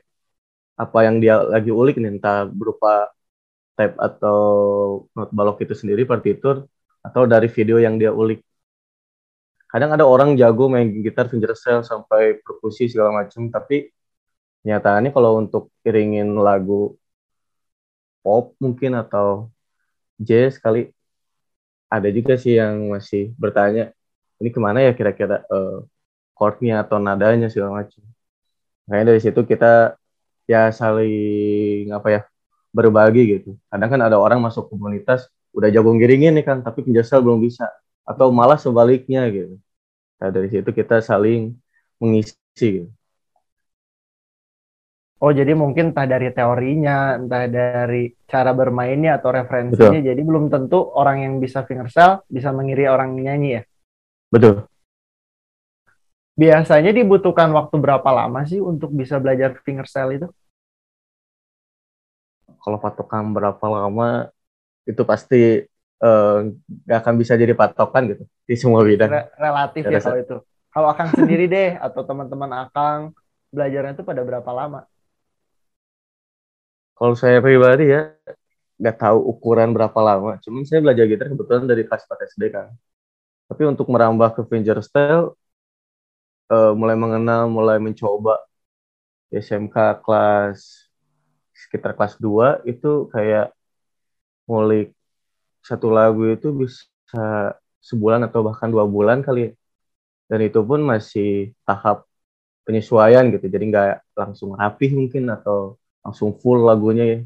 apa 0.78 0.98
yang 1.02 1.18
dia 1.18 1.42
lagi 1.42 1.74
ulik 1.74 1.98
nih 1.98 2.22
entah 2.22 2.46
berupa 2.46 3.10
tape 3.74 3.98
atau 3.98 4.38
not 5.16 5.34
balok 5.34 5.66
itu 5.66 5.74
sendiri 5.74 6.06
partitur 6.06 6.70
atau 7.02 7.26
dari 7.26 7.50
video 7.50 7.82
yang 7.82 7.98
dia 7.98 8.14
ulik. 8.14 8.45
Kadang 9.76 9.92
ada 9.92 10.08
orang 10.08 10.40
jago 10.40 10.72
main 10.72 10.88
gitar 11.04 11.28
fingerstyle 11.28 11.84
sampai 11.84 12.40
perkusi 12.40 12.88
segala 12.88 13.12
macam 13.12 13.52
tapi 13.52 13.92
nyataannya 14.64 15.12
kalau 15.12 15.36
untuk 15.36 15.68
iringin 15.84 16.32
lagu 16.40 16.96
pop 18.24 18.56
mungkin 18.56 18.96
atau 18.96 19.52
jazz 20.16 20.56
kali 20.56 20.96
ada 21.92 22.08
juga 22.08 22.40
sih 22.40 22.56
yang 22.56 22.88
masih 22.88 23.36
bertanya 23.36 23.92
ini 24.40 24.48
ke 24.48 24.56
mana 24.56 24.80
ya 24.80 24.96
kira-kira 24.96 25.44
eh, 25.44 25.78
chordnya 26.32 26.80
atau 26.80 26.96
nadanya 26.96 27.52
segala 27.52 27.84
macam. 27.84 28.00
Makanya 28.88 29.04
dari 29.12 29.20
situ 29.20 29.40
kita 29.44 29.96
ya 30.48 30.72
saling 30.72 31.92
apa 31.92 32.08
ya 32.08 32.20
berbagi 32.72 33.22
gitu. 33.40 33.60
Kadang 33.68 33.88
kan 33.92 34.00
ada 34.00 34.16
orang 34.16 34.40
masuk 34.40 34.72
komunitas 34.72 35.28
udah 35.52 35.68
jago 35.68 35.92
ngiringin 35.92 36.36
nih 36.40 36.44
kan, 36.48 36.60
tapi 36.64 36.80
penjasal 36.84 37.20
belum 37.20 37.44
bisa. 37.44 37.68
Atau 38.08 38.32
malah 38.32 38.60
sebaliknya 38.60 39.28
gitu. 39.32 39.56
Nah 40.16 40.28
dari 40.32 40.48
situ 40.48 40.70
kita 40.72 41.04
saling 41.04 41.52
mengisi 42.00 42.36
gitu. 42.60 42.88
Oh, 45.16 45.32
jadi 45.32 45.56
mungkin 45.56 45.96
entah 45.96 46.04
dari 46.04 46.28
teorinya, 46.28 47.16
entah 47.16 47.48
dari 47.48 48.12
cara 48.28 48.52
bermainnya 48.52 49.16
atau 49.16 49.32
referensinya. 49.32 49.96
Jadi 49.96 50.20
belum 50.20 50.52
tentu 50.52 50.92
orang 50.92 51.24
yang 51.24 51.34
bisa 51.40 51.64
fingerstyle 51.64 52.20
bisa 52.28 52.52
mengiri 52.52 52.84
orang 52.84 53.16
nyanyi 53.16 53.56
ya. 53.56 53.62
Betul. 54.28 54.68
Biasanya 56.36 56.92
dibutuhkan 56.92 57.48
waktu 57.56 57.80
berapa 57.80 58.04
lama 58.12 58.44
sih 58.44 58.60
untuk 58.60 58.92
bisa 58.92 59.16
belajar 59.16 59.56
fingerstyle 59.64 60.20
itu? 60.20 60.28
Kalau 62.60 62.76
patokan 62.76 63.32
berapa 63.32 63.66
lama 63.72 64.28
itu 64.84 65.00
pasti 65.08 65.64
eh, 66.02 66.36
nggak 66.84 66.98
akan 67.00 67.14
bisa 67.16 67.38
jadi 67.38 67.52
patokan 67.56 68.02
gitu 68.12 68.24
di 68.44 68.54
semua 68.56 68.84
bidang. 68.84 69.10
Re- 69.10 69.30
relatif 69.36 69.82
ya 69.88 69.98
rasa. 69.98 70.12
kalau 70.12 70.18
itu. 70.20 70.36
Kalau 70.76 70.88
Akang 70.92 71.10
sendiri 71.16 71.48
deh 71.48 71.80
atau 71.80 72.04
teman-teman 72.04 72.50
Akang 72.68 73.16
belajarnya 73.48 73.96
itu 73.96 74.04
pada 74.04 74.20
berapa 74.20 74.50
lama? 74.52 74.84
Kalau 76.96 77.14
saya 77.16 77.40
pribadi 77.40 77.92
ya 77.92 78.12
nggak 78.76 78.96
tahu 79.00 79.18
ukuran 79.24 79.72
berapa 79.72 79.96
lama. 80.00 80.36
Cuman 80.44 80.64
saya 80.68 80.84
belajar 80.84 81.04
gitar 81.08 81.32
kebetulan 81.32 81.64
dari 81.64 81.82
kelas 81.84 82.04
4 82.04 82.28
SD 82.28 82.42
kan. 82.52 82.72
Tapi 83.46 83.62
untuk 83.64 83.88
merambah 83.88 84.36
ke 84.36 84.42
fingerstyle, 84.48 85.32
eh, 86.52 86.72
mulai 86.76 86.96
mengenal, 86.98 87.48
mulai 87.48 87.78
mencoba 87.80 88.36
di 89.28 89.40
SMK 89.40 89.76
kelas 90.04 90.88
sekitar 91.56 91.96
kelas 91.96 92.14
2 92.20 92.60
itu 92.68 93.08
kayak 93.12 93.52
ngulik 94.48 94.95
satu 95.68 95.88
lagu 95.98 96.22
itu 96.34 96.48
bisa 96.62 97.24
sebulan 97.88 98.20
atau 98.26 98.40
bahkan 98.46 98.68
dua 98.74 98.84
bulan 98.94 99.18
kali 99.26 99.40
ya. 99.46 99.52
Dan 100.30 100.40
itu 100.48 100.60
pun 100.68 100.80
masih 100.82 101.54
tahap 101.66 102.06
penyesuaian 102.66 103.24
gitu. 103.34 103.46
Jadi 103.54 103.64
nggak 103.70 103.86
langsung 104.20 104.50
rapih 104.60 104.90
mungkin 104.98 105.30
atau 105.36 105.78
langsung 106.04 106.30
full 106.40 106.62
lagunya 106.68 107.04
ya. 107.14 107.20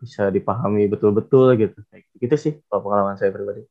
bisa 0.00 0.28
dipahami 0.28 0.84
betul-betul 0.92 1.56
gitu. 1.56 1.78
Gitu 2.20 2.36
sih 2.36 2.52
kalau 2.68 2.80
pengalaman 2.84 3.16
saya 3.16 3.32
pribadi. 3.32 3.64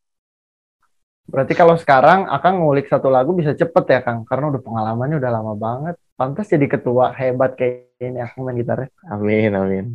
Berarti 1.30 1.54
kalau 1.56 1.76
sekarang 1.80 2.26
Akang 2.28 2.60
ngulik 2.60 2.90
satu 2.90 3.08
lagu 3.08 3.32
bisa 3.38 3.54
cepet 3.54 3.86
ya 3.90 4.00
Kang? 4.02 4.26
Karena 4.26 4.50
udah 4.50 4.62
pengalamannya 4.66 5.18
udah 5.22 5.32
lama 5.32 5.54
banget. 5.54 5.96
Pantas 6.18 6.50
jadi 6.50 6.66
ketua 6.66 7.14
hebat 7.14 7.54
kayak 7.54 7.96
ini 8.02 8.20
Akang 8.20 8.50
main 8.50 8.58
gitarnya. 8.58 8.90
Amin, 9.08 9.52
amin. 9.54 9.86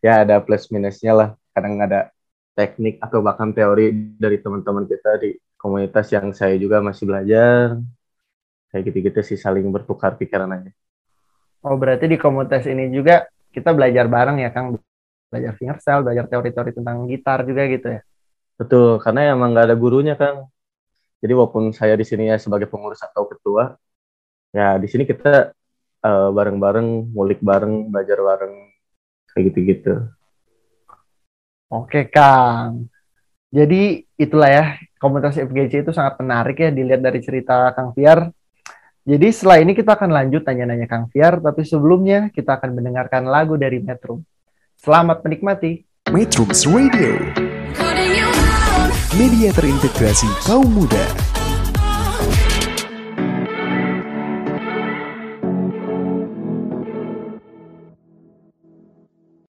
Ya 0.00 0.24
ada 0.24 0.40
plus 0.40 0.72
minusnya 0.72 1.12
lah. 1.12 1.28
Kadang 1.52 1.78
ada 1.84 2.11
teknik 2.52 3.00
atau 3.00 3.24
bahkan 3.24 3.50
teori 3.50 4.16
dari 4.16 4.38
teman-teman 4.40 4.84
kita 4.84 5.20
di 5.20 5.36
komunitas 5.56 6.12
yang 6.12 6.30
saya 6.36 6.56
juga 6.60 6.84
masih 6.84 7.04
belajar. 7.08 7.80
Kayak 8.72 8.82
gitu-gitu 8.88 9.20
sih 9.20 9.38
saling 9.40 9.68
bertukar 9.68 10.16
pikiran 10.16 10.48
aja. 10.48 10.70
Oh 11.62 11.76
berarti 11.78 12.08
di 12.08 12.18
komunitas 12.18 12.66
ini 12.66 12.90
juga 12.90 13.28
kita 13.52 13.70
belajar 13.70 14.08
bareng 14.08 14.40
ya 14.42 14.50
Kang? 14.50 14.80
Belajar 15.32 15.52
fingerstyle, 15.56 16.04
belajar 16.04 16.24
teori-teori 16.28 16.72
tentang 16.76 17.08
gitar 17.08 17.44
juga 17.44 17.62
gitu 17.68 17.88
ya? 17.88 18.00
Betul, 18.60 19.00
karena 19.00 19.32
emang 19.32 19.56
nggak 19.56 19.66
ada 19.72 19.76
gurunya 19.76 20.14
kan. 20.16 20.44
Jadi 21.22 21.32
walaupun 21.32 21.70
saya 21.72 21.94
di 21.96 22.04
sini 22.04 22.28
ya 22.28 22.36
sebagai 22.36 22.66
pengurus 22.68 23.00
atau 23.00 23.24
ketua, 23.30 23.78
ya 24.52 24.76
di 24.76 24.90
sini 24.90 25.06
kita 25.08 25.54
eh, 26.02 26.28
bareng-bareng, 26.34 27.14
ngulik 27.14 27.40
bareng, 27.40 27.88
belajar 27.88 28.18
bareng, 28.18 28.54
kayak 29.32 29.42
gitu-gitu. 29.52 29.92
Oke 31.72 32.12
Kang. 32.12 32.92
Jadi 33.48 34.04
itulah 34.20 34.48
ya 34.52 34.64
komunitas 35.00 35.40
FGC 35.40 35.88
itu 35.88 35.92
sangat 35.96 36.20
menarik 36.20 36.60
ya 36.60 36.68
dilihat 36.68 37.00
dari 37.00 37.24
cerita 37.24 37.72
Kang 37.72 37.96
Fiar. 37.96 38.28
Jadi 39.02 39.26
setelah 39.34 39.58
ini 39.64 39.72
kita 39.72 39.96
akan 39.96 40.12
lanjut 40.12 40.44
tanya-nanya 40.44 40.86
Kang 40.86 41.08
Fiar, 41.10 41.40
tapi 41.42 41.64
sebelumnya 41.66 42.30
kita 42.30 42.60
akan 42.60 42.76
mendengarkan 42.76 43.26
lagu 43.26 43.56
dari 43.58 43.80
Metro. 43.82 44.22
Selamat 44.78 45.24
menikmati. 45.26 45.82
Metrums 46.12 46.66
Radio, 46.68 47.14
media 49.14 49.48
terintegrasi 49.54 50.28
kaum 50.44 50.66
muda. 50.66 51.21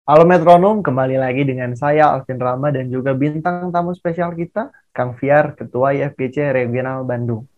Halo 0.04 0.28
Metronom, 0.28 0.84
kembali 0.84 1.16
lagi 1.16 1.48
dengan 1.48 1.72
saya 1.72 2.12
Alvin 2.12 2.36
Rama 2.36 2.68
dan 2.68 2.92
juga 2.92 3.16
bintang 3.16 3.72
tamu 3.72 3.96
spesial 3.96 4.36
kita, 4.36 4.68
Kang 4.92 5.16
Fiar, 5.16 5.56
Ketua 5.56 5.96
IFGC 5.96 6.52
Regional 6.52 7.08
Bandung. 7.08 7.48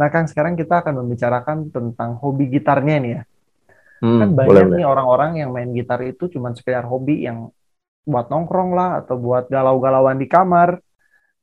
Nah 0.00 0.08
Kang, 0.08 0.24
sekarang 0.24 0.56
kita 0.56 0.80
akan 0.80 1.04
membicarakan 1.04 1.68
tentang 1.68 2.16
hobi 2.24 2.48
gitarnya 2.48 2.96
nih 3.04 3.12
ya. 3.12 3.22
Hmm, 4.00 4.16
Kan 4.16 4.28
banyak 4.32 4.64
boleh. 4.64 4.76
nih 4.80 4.86
orang-orang 4.88 5.44
yang 5.44 5.52
main 5.52 5.68
gitar 5.76 6.00
itu 6.08 6.32
cuma 6.32 6.56
sekedar 6.56 6.88
hobi 6.88 7.28
yang 7.28 7.52
buat 8.08 8.32
nongkrong 8.32 8.72
lah 8.72 9.04
atau 9.04 9.20
buat 9.20 9.52
galau-galauan 9.52 10.16
di 10.16 10.24
kamar. 10.24 10.80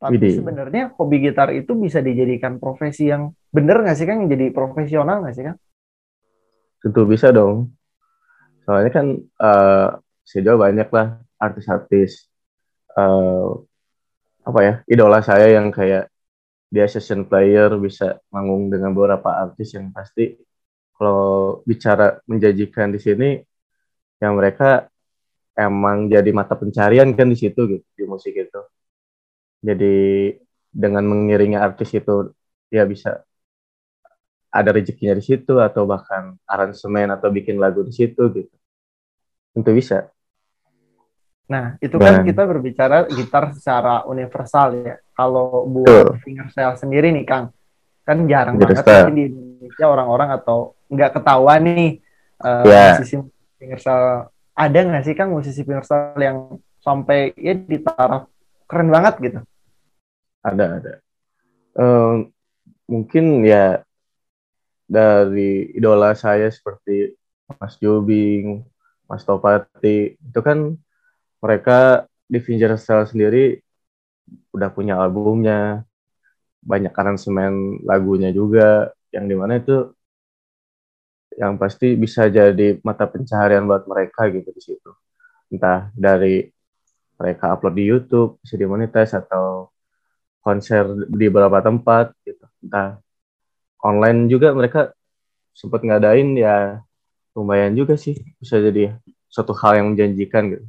Tapi 0.02 0.42
sebenarnya 0.42 0.90
hobi 0.98 1.22
gitar 1.22 1.54
itu 1.54 1.78
bisa 1.78 2.02
dijadikan 2.02 2.58
profesi 2.58 3.14
yang 3.14 3.30
bener 3.54 3.86
nggak 3.86 3.94
sih 3.94 4.10
kan? 4.10 4.26
Yang 4.26 4.30
jadi 4.42 4.46
profesional 4.50 5.22
nggak 5.22 5.36
sih 5.38 5.46
kan? 5.54 5.56
Tentu 6.82 7.06
bisa 7.06 7.30
dong. 7.30 7.78
Soalnya 8.66 8.90
kan 8.90 9.06
eh 9.22 9.90
sejauh 10.26 10.60
banyak 10.60 10.90
lah 10.96 11.08
artis-artis 11.40 12.12
eh 12.98 13.50
apa 14.46 14.60
ya 14.68 14.74
idola 14.94 15.20
saya 15.26 15.48
yang 15.58 15.68
kayak 15.74 16.10
dia 16.74 16.86
session 16.90 17.26
player 17.30 17.70
bisa 17.86 18.20
manggung 18.34 18.70
dengan 18.74 18.92
beberapa 18.98 19.30
artis 19.44 19.74
yang 19.78 19.90
pasti 19.96 20.38
kalau 20.98 21.62
bicara 21.70 22.20
menjanjikan 22.30 22.88
di 22.96 23.00
sini 23.02 23.30
yang 24.24 24.34
mereka 24.40 24.88
emang 25.56 26.12
jadi 26.12 26.30
mata 26.36 26.56
pencarian 26.60 27.12
kan 27.16 27.28
di 27.32 27.38
situ 27.40 27.62
gitu 27.68 27.86
di 27.96 28.04
musik 28.08 28.36
itu. 28.36 28.62
Jadi 29.66 29.96
dengan 30.72 31.04
mengiringi 31.08 31.58
artis 31.58 31.90
itu 31.96 32.32
dia 32.72 32.84
bisa 32.84 33.24
ada 34.52 34.70
rezekinya 34.72 35.16
di 35.20 35.24
situ 35.24 35.60
atau 35.60 35.84
bahkan 35.84 36.40
aransemen 36.48 37.12
atau 37.12 37.28
bikin 37.32 37.60
lagu 37.60 37.84
di 37.84 37.92
situ 37.92 38.24
gitu. 38.32 38.56
Tentu 39.56 39.72
bisa. 39.76 40.15
Nah, 41.46 41.78
itu 41.78 41.94
kan 42.02 42.26
kita 42.26 42.42
berbicara 42.42 43.06
gitar 43.06 43.54
secara 43.54 44.02
universal 44.10 44.82
ya. 44.82 44.96
Kalau 45.14 45.70
buat 45.70 46.18
Betul. 46.18 46.26
fingerstyle 46.26 46.74
sendiri 46.76 47.14
nih, 47.14 47.22
Kang, 47.22 47.54
kan 48.02 48.18
jarang 48.26 48.58
Fingerstyle. 48.58 48.82
banget 48.82 49.06
mungkin 49.06 49.16
di 49.16 49.26
Indonesia 49.30 49.86
orang-orang 49.86 50.30
atau 50.34 50.58
nggak 50.90 51.12
ketahuan 51.14 51.62
nih 51.64 51.90
eh, 52.42 52.64
Ya. 52.66 52.84
musisi 52.98 53.16
fingerstyle. 53.62 54.34
Ada 54.58 54.80
nggak 54.90 55.04
sih, 55.06 55.14
Kang, 55.14 55.30
musisi 55.32 55.62
fingerstyle 55.62 56.18
yang 56.18 56.38
sampai 56.82 57.34
ya 57.38 57.54
di 57.54 57.78
taraf 57.78 58.26
keren 58.66 58.90
banget 58.90 59.14
gitu? 59.22 59.40
Ada 60.42 60.66
ada. 60.82 60.92
Em, 61.76 62.30
mungkin 62.86 63.42
ya 63.42 63.82
dari 64.86 65.74
idola 65.74 66.14
saya 66.14 66.50
seperti 66.50 67.14
Mas 67.58 67.78
Jobing, 67.78 68.62
Mas 69.06 69.26
Topati 69.26 70.18
itu 70.18 70.40
kan 70.42 70.78
mereka 71.46 72.10
di 72.26 72.42
fingerstyle 72.42 73.06
sendiri 73.06 73.62
udah 74.50 74.74
punya 74.74 74.98
albumnya, 74.98 75.86
banyak 76.66 76.90
aransemen 76.90 77.86
lagunya 77.86 78.34
juga 78.34 78.90
yang 79.14 79.30
di 79.30 79.38
mana 79.38 79.62
itu 79.62 79.94
yang 81.38 81.62
pasti 81.62 81.94
bisa 81.94 82.26
jadi 82.26 82.82
mata 82.82 83.06
pencaharian 83.06 83.70
buat 83.70 83.86
mereka 83.86 84.26
gitu 84.34 84.50
di 84.50 84.62
situ. 84.64 84.92
Entah 85.54 85.94
dari 85.94 86.50
mereka 87.22 87.54
upload 87.54 87.78
di 87.78 87.86
YouTube 87.86 88.42
bisa 88.42 88.58
dimonetize 88.58 89.14
atau 89.14 89.70
konser 90.42 90.90
di 91.06 91.30
beberapa 91.30 91.62
tempat 91.62 92.18
gitu. 92.26 92.42
Entah 92.66 92.98
online 93.86 94.26
juga 94.26 94.50
mereka 94.58 94.90
sempat 95.54 95.86
ngadain 95.86 96.34
ya 96.34 96.82
lumayan 97.38 97.78
juga 97.78 98.00
sih 98.00 98.18
bisa 98.42 98.58
jadi 98.58 98.96
suatu 99.30 99.54
hal 99.54 99.84
yang 99.84 99.88
menjanjikan 99.94 100.56
gitu 100.56 100.66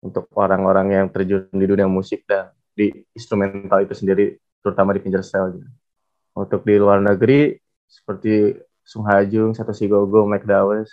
untuk 0.00 0.28
orang-orang 0.32 0.96
yang 0.96 1.06
terjun 1.12 1.48
di 1.52 1.66
dunia 1.68 1.86
musik 1.86 2.24
dan 2.24 2.52
di 2.72 2.88
instrumental 3.12 3.84
itu 3.84 3.92
sendiri 3.92 4.40
terutama 4.64 4.96
di 4.96 5.00
fingerstyle 5.04 5.60
gitu. 5.60 5.68
Untuk 6.36 6.64
di 6.64 6.76
luar 6.80 7.04
negeri 7.04 7.56
seperti 7.84 8.56
Sung 8.80 9.04
Ha 9.06 9.22
Jung, 9.28 9.52
Satoshi 9.52 9.86
Gogo, 9.86 10.24
Mike 10.24 10.48
Dawes 10.48 10.88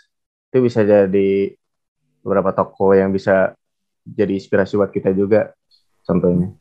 itu 0.52 0.64
bisa 0.64 0.84
jadi 0.84 1.56
beberapa 2.24 2.52
toko 2.52 2.92
yang 2.92 3.12
bisa 3.16 3.56
jadi 4.04 4.36
inspirasi 4.36 4.76
buat 4.80 4.92
kita 4.92 5.12
juga 5.16 5.56
contohnya. 6.04 6.52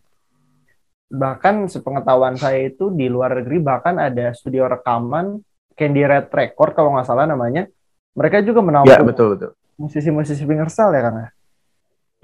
Bahkan 1.07 1.71
sepengetahuan 1.71 2.35
saya 2.35 2.67
itu 2.67 2.91
di 2.91 3.07
luar 3.07 3.39
negeri 3.39 3.63
bahkan 3.63 3.95
ada 3.99 4.35
studio 4.35 4.67
rekaman 4.67 5.39
Candy 5.79 6.03
Red 6.03 6.33
Record 6.35 6.75
kalau 6.75 6.95
nggak 6.95 7.07
salah 7.07 7.27
namanya. 7.31 7.71
Mereka 8.17 8.43
juga 8.43 8.65
Ya 8.65 8.67
menampung 8.67 9.07
betul 9.07 9.27
betul. 9.37 9.51
musisi-musisi 9.77 10.43
fingerstyle 10.49 10.97
ya, 10.97 11.03
Kang? 11.05 11.17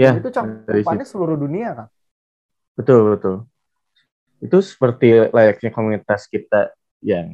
Ya? 0.02 0.12
Itu 0.18 0.30
cakupannya 0.34 1.06
seluruh 1.06 1.36
dunia, 1.38 1.68
Kang. 1.78 1.90
Betul, 2.74 3.00
betul. 3.14 3.36
Itu 4.42 4.58
seperti 4.58 5.30
layaknya 5.30 5.70
komunitas 5.70 6.26
kita 6.26 6.74
yang 6.98 7.30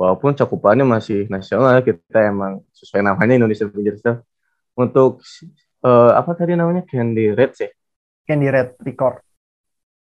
walaupun 0.00 0.32
cakupannya 0.32 0.88
masih 0.88 1.28
nasional, 1.28 1.84
kita 1.84 2.32
emang 2.32 2.64
sesuai 2.72 3.04
namanya 3.04 3.36
Indonesia 3.36 3.68
Fingerstyle. 3.68 4.24
Untuk 4.72 5.20
eh, 5.84 6.12
apa 6.16 6.32
tadi 6.32 6.56
namanya 6.56 6.86
Candy 6.88 7.36
Red 7.36 7.52
sih? 7.52 7.70
Candy 8.24 8.48
Red 8.48 8.80
Record. 8.80 9.20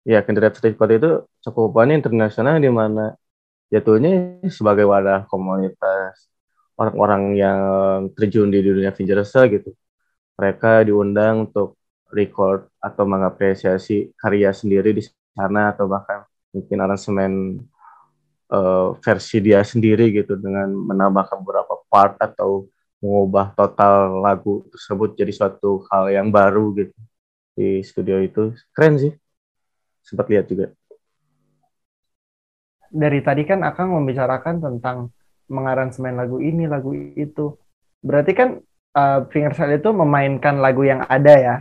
Ya, 0.07 0.23
Candy 0.23 0.39
Red 0.39 0.55
Record 0.55 0.91
itu 0.95 1.11
cakupannya 1.43 1.99
internasional 1.99 2.61
di 2.63 2.71
mana 2.71 3.11
jatuhnya 3.67 4.39
sebagai 4.47 4.87
wadah 4.87 5.27
komunitas 5.27 6.29
orang-orang 6.79 7.23
yang 7.35 7.59
terjun 8.15 8.47
di 8.47 8.63
dunia 8.63 8.95
fingerstyle 8.95 9.51
gitu. 9.51 9.75
Mereka 10.39 10.87
diundang 10.87 11.51
untuk 11.51 11.78
record 12.09 12.67
atau 12.81 13.03
mengapresiasi 13.05 14.13
karya 14.17 14.53
sendiri 14.53 14.93
di 14.93 15.03
sana 15.33 15.73
atau 15.73 15.85
bahkan 15.85 16.25
mungkin 16.53 16.77
aransemen 16.81 17.33
eh, 18.49 18.87
versi 19.01 19.37
dia 19.39 19.61
sendiri 19.61 20.09
gitu 20.13 20.37
dengan 20.37 20.69
menambahkan 20.73 21.37
beberapa 21.41 21.81
part 21.89 22.17
atau 22.17 22.65
mengubah 22.99 23.55
total 23.55 24.19
lagu 24.19 24.67
tersebut 24.75 25.15
jadi 25.15 25.31
suatu 25.31 25.87
hal 25.87 26.11
yang 26.11 26.27
baru 26.29 26.75
gitu 26.75 26.97
di 27.55 27.79
studio 27.83 28.19
itu 28.19 28.51
keren 28.75 28.99
sih 28.99 29.13
sempat 30.03 30.27
lihat 30.27 30.47
juga 30.51 30.75
Dari 32.89 33.21
tadi 33.21 33.45
kan 33.45 33.61
Akang 33.61 33.93
membicarakan 33.93 34.65
tentang 34.65 35.13
mengaransemen 35.45 36.17
lagu 36.17 36.41
ini, 36.41 36.65
lagu 36.65 36.89
itu. 37.13 37.53
Berarti 38.01 38.33
kan 38.33 38.57
uh, 38.97 39.29
fingerstyle 39.29 39.77
itu 39.77 39.93
memainkan 39.93 40.57
lagu 40.57 40.81
yang 40.81 41.05
ada 41.05 41.33
ya. 41.37 41.55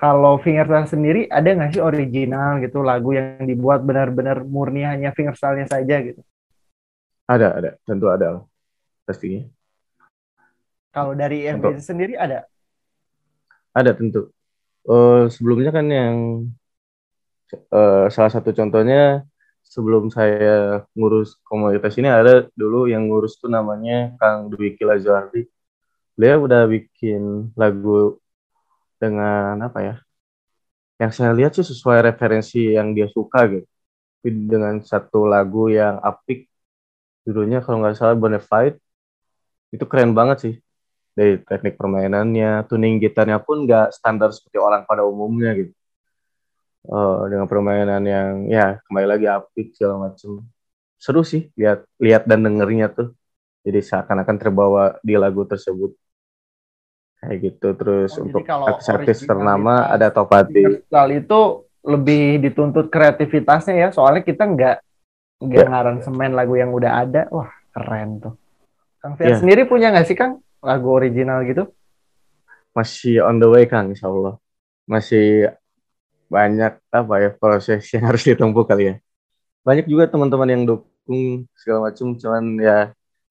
Kalau 0.00 0.40
fingerstyle 0.42 0.90
sendiri 0.90 1.20
ada 1.30 1.46
nggak 1.46 1.78
sih 1.78 1.82
original 1.82 2.58
gitu 2.58 2.82
lagu 2.82 3.14
yang 3.14 3.46
dibuat 3.46 3.86
benar-benar 3.86 4.42
murni 4.42 4.82
hanya 4.82 5.14
fingerstyle-nya 5.14 5.70
saja 5.70 5.96
gitu? 6.02 6.22
ada 7.30 7.48
ada. 7.54 7.70
Tentu 7.86 8.06
ada 8.10 8.26
lah 8.38 8.42
pastinya. 9.06 9.46
Kalau 10.92 11.16
dari 11.16 11.48
FBC 11.48 11.80
sendiri 11.80 12.14
ada? 12.18 12.44
ada 13.72 13.90
tentu. 13.96 14.28
Eh, 14.84 15.24
sebelumnya 15.32 15.72
kan 15.72 15.86
yang 15.88 16.16
eh, 17.52 18.06
salah 18.12 18.32
satu 18.32 18.52
contohnya 18.52 19.24
sebelum 19.64 20.12
saya 20.12 20.84
ngurus 20.92 21.40
komunitas 21.46 21.96
ini 21.96 22.10
ada 22.10 22.44
dulu 22.52 22.90
yang 22.90 23.08
ngurus 23.08 23.40
tuh 23.40 23.48
namanya 23.48 24.12
Kang 24.20 24.52
Dwiki 24.52 24.84
Lazuardi 24.84 25.48
beliau 26.12 26.44
udah 26.44 26.68
bikin 26.68 27.54
lagu 27.56 28.20
dengan 29.02 29.58
apa 29.66 29.78
ya 29.82 29.94
yang 31.02 31.10
saya 31.10 31.34
lihat 31.34 31.52
sih 31.58 31.66
sesuai 31.66 31.98
referensi 32.14 32.78
yang 32.78 32.94
dia 32.94 33.10
suka 33.10 33.40
gitu 33.50 33.66
dengan 34.22 34.78
satu 34.78 35.26
lagu 35.26 35.66
yang 35.66 35.98
apik 35.98 36.46
judulnya 37.26 37.58
kalau 37.64 37.82
nggak 37.82 37.98
salah 37.98 38.14
Bonafide 38.14 38.78
itu 39.74 39.84
keren 39.90 40.14
banget 40.14 40.38
sih 40.44 40.54
dari 41.12 41.36
teknik 41.44 41.76
permainannya, 41.76 42.64
tuning 42.68 42.96
gitarnya 42.96 43.38
pun 43.40 43.68
nggak 43.68 43.92
standar 43.92 44.32
seperti 44.32 44.56
orang 44.56 44.88
pada 44.88 45.04
umumnya 45.04 45.52
gitu. 45.60 45.72
Eh, 46.82 47.20
dengan 47.30 47.46
permainan 47.46 48.02
yang 48.02 48.30
ya 48.50 48.82
kembali 48.88 49.06
lagi 49.06 49.26
apik 49.30 49.76
segala 49.76 50.10
macem. 50.10 50.42
Seru 50.98 51.22
sih 51.22 51.50
lihat 51.54 51.86
lihat 52.02 52.22
dan 52.26 52.42
dengernya 52.42 52.90
tuh. 52.90 53.08
Jadi 53.62 53.78
seakan-akan 53.78 54.36
terbawa 54.42 54.98
di 55.06 55.14
lagu 55.14 55.46
tersebut. 55.46 55.94
Kayak 57.22 57.38
gitu 57.38 57.68
terus 57.78 58.10
Oh, 58.18 58.26
untuk 58.26 58.42
artis-artis 58.42 59.22
ternama 59.22 59.86
ada 59.86 60.10
Topati. 60.10 60.50
Fingerstyle 60.82 61.22
itu 61.22 61.40
lebih 61.82 62.42
dituntut 62.42 62.90
kreativitasnya 62.90 63.74
ya, 63.78 63.88
soalnya 63.90 64.22
kita 64.22 64.42
nggak 64.42 64.76
nggak 65.42 65.66
Ya. 65.66 65.70
ngaransemen 65.70 66.34
lagu 66.34 66.54
yang 66.54 66.70
udah 66.70 67.02
ada. 67.02 67.26
Wah, 67.30 67.50
keren 67.70 68.18
tuh. 68.18 68.34
Kang 68.98 69.14
Fiat 69.14 69.34
Ya. 69.34 69.38
sendiri 69.38 69.66
punya 69.66 69.90
nggak 69.90 70.06
sih 70.06 70.14
Kang 70.14 70.42
lagu 70.58 70.90
original 70.90 71.42
gitu? 71.42 71.70
Masih 72.72 73.22
on 73.22 73.38
the 73.38 73.46
way 73.46 73.66
Kang, 73.66 73.90
insya 73.90 74.06
Allah. 74.06 74.38
Masih 74.86 75.50
banyak 76.26 76.78
apa 76.88 77.14
ya 77.18 77.30
proses 77.34 77.82
yang 77.90 78.06
harus 78.10 78.22
ditempuh 78.22 78.62
kali 78.62 78.84
ya. 78.84 78.94
Banyak 79.62 79.86
juga 79.86 80.06
teman-teman 80.06 80.48
yang 80.50 80.62
dukung 80.66 81.46
segala 81.54 81.90
macam, 81.90 82.14
cuman 82.14 82.44
ya 82.58 82.78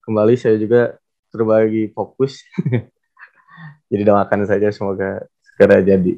kembali 0.00 0.34
saya 0.36 0.56
juga 0.56 0.96
terbagi 1.28 1.88
fokus. 1.92 2.40
Jadi 3.92 4.02
doakan 4.08 4.48
saja 4.48 4.72
semoga 4.72 5.20
segera 5.44 5.84
jadi 5.84 6.16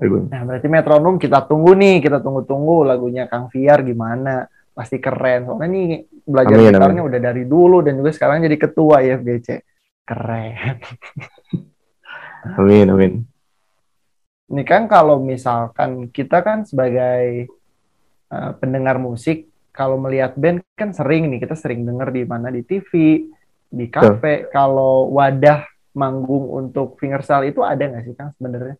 lagunya. 0.00 0.32
Nah, 0.32 0.42
berarti 0.48 0.66
metronom 0.72 1.20
kita 1.20 1.44
tunggu 1.44 1.76
nih, 1.76 2.00
kita 2.00 2.24
tunggu-tunggu 2.24 2.88
lagunya 2.88 3.28
Kang 3.28 3.52
Fiar 3.52 3.84
gimana. 3.84 4.48
Pasti 4.72 4.98
keren. 4.98 5.46
Soalnya 5.46 5.68
nih 5.68 5.86
belajar 6.24 6.56
Amin, 6.56 6.72
gitarnya 6.72 7.02
udah 7.04 7.20
dari 7.20 7.44
dulu 7.44 7.84
dan 7.84 8.00
juga 8.00 8.10
sekarang 8.10 8.42
jadi 8.42 8.56
ketua 8.56 9.04
IFGC. 9.04 9.48
Keren. 10.08 10.76
Amin, 12.58 12.86
amin. 12.92 13.12
Ini 14.52 14.62
kan 14.68 14.84
kalau 14.84 15.16
misalkan 15.24 16.12
kita 16.12 16.44
kan 16.44 16.68
sebagai 16.68 17.48
uh, 18.28 18.52
pendengar 18.60 19.00
musik, 19.00 19.48
kalau 19.72 19.96
melihat 19.96 20.36
band 20.36 20.60
kan 20.76 20.92
sering 20.92 21.32
nih, 21.32 21.40
kita 21.40 21.56
sering 21.56 21.88
denger 21.88 22.12
di 22.12 22.22
mana 22.28 22.52
di 22.52 22.60
TV, 22.60 23.24
di 23.72 23.86
kafe. 23.88 24.52
Kalau 24.52 25.08
wadah 25.08 25.64
manggung 25.94 26.50
untuk 26.50 26.98
fingerstyle 26.98 27.48
itu 27.48 27.62
ada 27.62 27.80
nggak 27.80 28.04
sih 28.04 28.14
Kang 28.18 28.34
sebenarnya? 28.36 28.76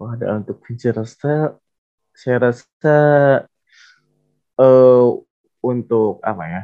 Wadah 0.00 0.40
untuk 0.40 0.64
fingerstyle, 0.64 1.60
saya 2.16 2.36
rasa 2.40 2.96
uh, 4.56 5.08
untuk 5.60 6.24
apa 6.24 6.44
ya? 6.48 6.62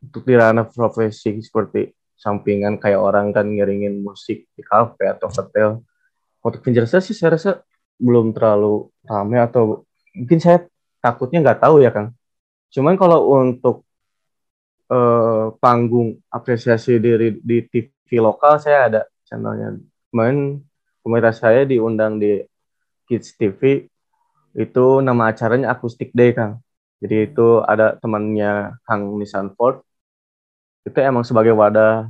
Untuk 0.00 0.24
di 0.24 0.34
ranah 0.36 0.68
profesi 0.68 1.40
seperti 1.40 1.92
sampingan 2.16 2.80
kayak 2.80 3.00
orang 3.00 3.36
kan 3.36 3.44
ngiringin 3.44 4.00
musik 4.00 4.48
di 4.56 4.62
kafe 4.64 5.04
atau 5.12 5.28
hotel 5.28 5.84
untuk 6.44 6.60
Fingerstyle 6.60 7.00
sih 7.00 7.16
saya 7.16 7.40
rasa 7.40 7.50
belum 7.96 8.36
terlalu 8.36 8.92
ramai 9.08 9.40
atau 9.40 9.88
mungkin 10.12 10.38
saya 10.38 10.68
takutnya 11.00 11.40
nggak 11.40 11.60
tahu 11.64 11.80
ya 11.80 11.88
Kang. 11.88 12.12
Cuman 12.68 13.00
kalau 13.00 13.32
untuk 13.32 13.88
uh, 14.94 15.50
panggung 15.58 16.22
apresiasi 16.30 17.02
diri 17.02 17.34
di 17.42 17.66
TV 17.66 18.22
lokal 18.22 18.62
saya 18.62 18.86
ada 18.86 19.02
channelnya. 19.26 19.82
Kemarin 20.14 20.62
komunitas 21.02 21.42
saya 21.42 21.66
diundang 21.66 22.22
di 22.22 22.46
Kids 23.10 23.34
TV 23.34 23.90
itu 24.54 24.86
nama 25.02 25.34
acaranya 25.34 25.74
Acoustic 25.74 26.14
Day 26.14 26.30
Kang. 26.30 26.62
Jadi 27.02 27.34
itu 27.34 27.60
ada 27.66 27.98
temannya 27.98 28.78
Kang 28.86 29.18
Nissan 29.18 29.50
Ford. 29.58 29.82
Itu 30.86 30.96
emang 31.02 31.26
sebagai 31.26 31.52
wadah 31.52 32.08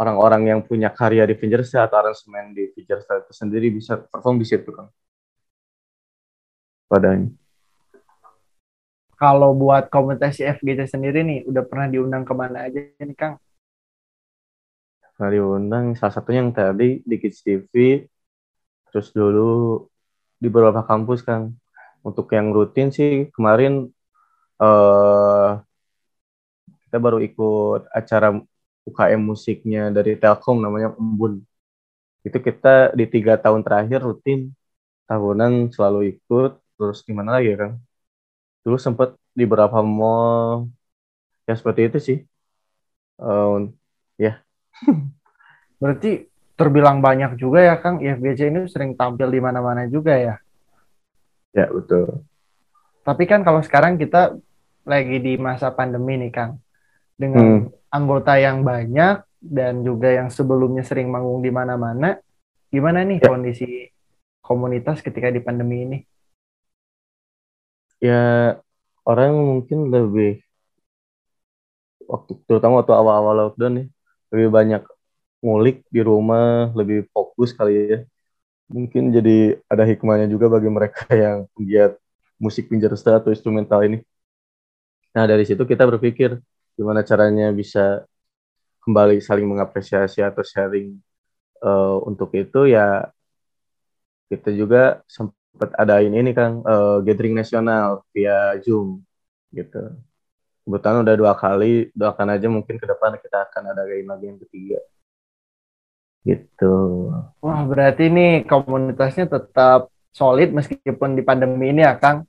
orang-orang 0.00 0.42
yang 0.48 0.60
punya 0.64 0.88
karya 0.88 1.28
di 1.28 1.36
Fingerstyle 1.36 1.84
atau 1.84 2.00
aransemen 2.00 2.56
di 2.56 2.72
Fingerstyle 2.72 3.20
itu 3.20 3.32
sendiri 3.36 3.68
bisa 3.68 4.00
perform 4.00 4.40
di 4.40 4.48
situ 4.48 4.72
kan 4.72 4.88
padanya 6.88 7.28
kalau 9.20 9.52
buat 9.52 9.92
komunitas 9.92 10.40
FGC 10.40 10.88
sendiri 10.88 11.20
nih 11.20 11.44
udah 11.44 11.60
pernah 11.68 11.92
diundang 11.92 12.24
ke 12.24 12.32
mana 12.32 12.64
aja 12.64 12.80
nih 12.80 13.12
Kang? 13.12 13.36
Pernah 15.12 15.30
diundang 15.36 15.92
salah 15.92 16.16
satunya 16.16 16.40
yang 16.40 16.56
tadi 16.56 17.04
di 17.04 17.16
Kids 17.20 17.44
TV 17.44 18.00
terus 18.88 19.12
dulu 19.12 19.84
di 20.40 20.48
beberapa 20.48 20.80
kampus 20.80 21.20
kan 21.20 21.52
untuk 22.00 22.32
yang 22.32 22.48
rutin 22.56 22.88
sih 22.88 23.28
kemarin 23.36 23.92
uh, 24.56 25.60
kita 26.88 26.96
baru 26.96 27.20
ikut 27.20 27.92
acara 27.92 28.40
UKM 28.88 29.20
musiknya 29.20 29.92
dari 29.92 30.16
Telkom 30.16 30.64
namanya 30.64 30.96
Embun. 30.96 31.44
Itu 32.24 32.40
kita 32.40 32.96
di 32.96 33.04
tiga 33.04 33.36
tahun 33.36 33.60
terakhir 33.60 34.00
rutin 34.00 34.56
tahunan 35.04 35.70
selalu 35.76 36.16
ikut. 36.16 36.56
Terus 36.80 37.04
gimana 37.04 37.36
lagi 37.36 37.52
ya 37.52 37.68
kan? 37.68 37.72
Dulu 38.66 38.76
sempat 38.76 39.16
di 39.32 39.44
beberapa 39.46 39.80
mall 39.80 40.68
ya 41.48 41.54
seperti 41.56 41.80
itu 41.88 41.98
sih. 41.98 42.18
Uh, 43.20 43.68
ya. 44.20 44.40
Berarti 45.80 46.28
terbilang 46.56 47.00
banyak 47.00 47.40
juga 47.40 47.64
ya 47.64 47.80
Kang. 47.80 48.04
IFGC 48.04 48.52
ini 48.52 48.60
sering 48.68 48.96
tampil 48.96 49.32
di 49.32 49.40
mana-mana 49.40 49.88
juga 49.88 50.16
ya. 50.16 50.34
Ya 51.56 51.66
betul. 51.72 52.22
Tapi 53.00 53.24
kan 53.24 53.40
kalau 53.42 53.64
sekarang 53.64 53.96
kita 53.96 54.36
lagi 54.84 55.16
di 55.18 55.40
masa 55.40 55.72
pandemi 55.72 56.20
nih 56.20 56.32
Kang. 56.32 56.60
Dengan 57.16 57.68
hmm 57.68 57.80
anggota 57.90 58.38
yang 58.38 58.62
banyak 58.62 59.26
dan 59.42 59.82
juga 59.82 60.14
yang 60.14 60.30
sebelumnya 60.30 60.86
sering 60.86 61.10
manggung 61.10 61.42
di 61.42 61.50
mana-mana, 61.50 62.16
gimana 62.70 63.02
nih 63.02 63.18
ya. 63.18 63.26
kondisi 63.26 63.90
komunitas 64.40 65.02
ketika 65.02 65.28
di 65.28 65.42
pandemi 65.42 65.76
ini? 65.84 65.98
Ya 68.00 68.16
orang 69.04 69.32
mungkin 69.36 69.78
lebih 69.94 70.40
waktu 72.12 72.32
terutama 72.48 72.80
waktu 72.82 72.92
awal-awal 72.96 73.34
lockdown 73.38 73.72
nih 73.78 73.86
lebih 74.32 74.48
banyak 74.50 74.82
ngulik 75.44 75.76
di 75.88 76.00
rumah, 76.04 76.70
lebih 76.76 77.08
fokus 77.14 77.50
kali 77.56 77.72
ya. 77.92 77.98
Mungkin 78.70 79.10
jadi 79.16 79.58
ada 79.72 79.84
hikmahnya 79.88 80.28
juga 80.30 80.46
bagi 80.52 80.70
mereka 80.70 81.04
yang 81.24 81.48
penggiat 81.56 81.96
musik 82.40 82.68
pinjaresta 82.70 83.20
atau 83.20 83.30
instrumental 83.34 83.80
ini. 83.84 83.98
Nah 85.16 85.24
dari 85.26 85.44
situ 85.48 85.62
kita 85.66 85.84
berpikir 85.90 86.38
gimana 86.78 87.02
caranya 87.02 87.50
bisa 87.50 88.06
kembali 88.84 89.20
saling 89.20 89.44
mengapresiasi 89.44 90.24
atau 90.24 90.40
sharing 90.40 90.96
uh, 91.64 92.00
untuk 92.08 92.32
itu 92.36 92.70
ya 92.70 93.10
kita 94.30 94.54
juga 94.54 95.02
sempat 95.10 95.39
adain 95.76 96.12
ini 96.14 96.30
kan 96.32 96.62
uh, 96.64 97.02
gathering 97.04 97.36
nasional 97.36 98.06
via 98.14 98.56
Zoom 98.62 99.02
gitu. 99.50 99.96
Kebetulan 100.64 101.02
udah 101.02 101.14
dua 101.18 101.32
kali, 101.34 101.90
doakan 101.96 102.36
aja 102.36 102.46
mungkin 102.46 102.78
ke 102.78 102.86
depan 102.86 103.18
kita 103.18 103.50
akan 103.50 103.74
ada 103.74 103.82
lagi 103.82 104.26
yang 104.28 104.38
ketiga. 104.46 104.78
Gitu. 106.22 106.74
Wah, 107.40 107.60
berarti 107.64 108.12
ini 108.12 108.44
komunitasnya 108.44 109.26
tetap 109.26 109.88
solid 110.12 110.52
meskipun 110.52 111.16
di 111.16 111.22
pandemi 111.24 111.72
ini 111.72 111.82
ya, 111.82 111.96
Kang? 111.96 112.28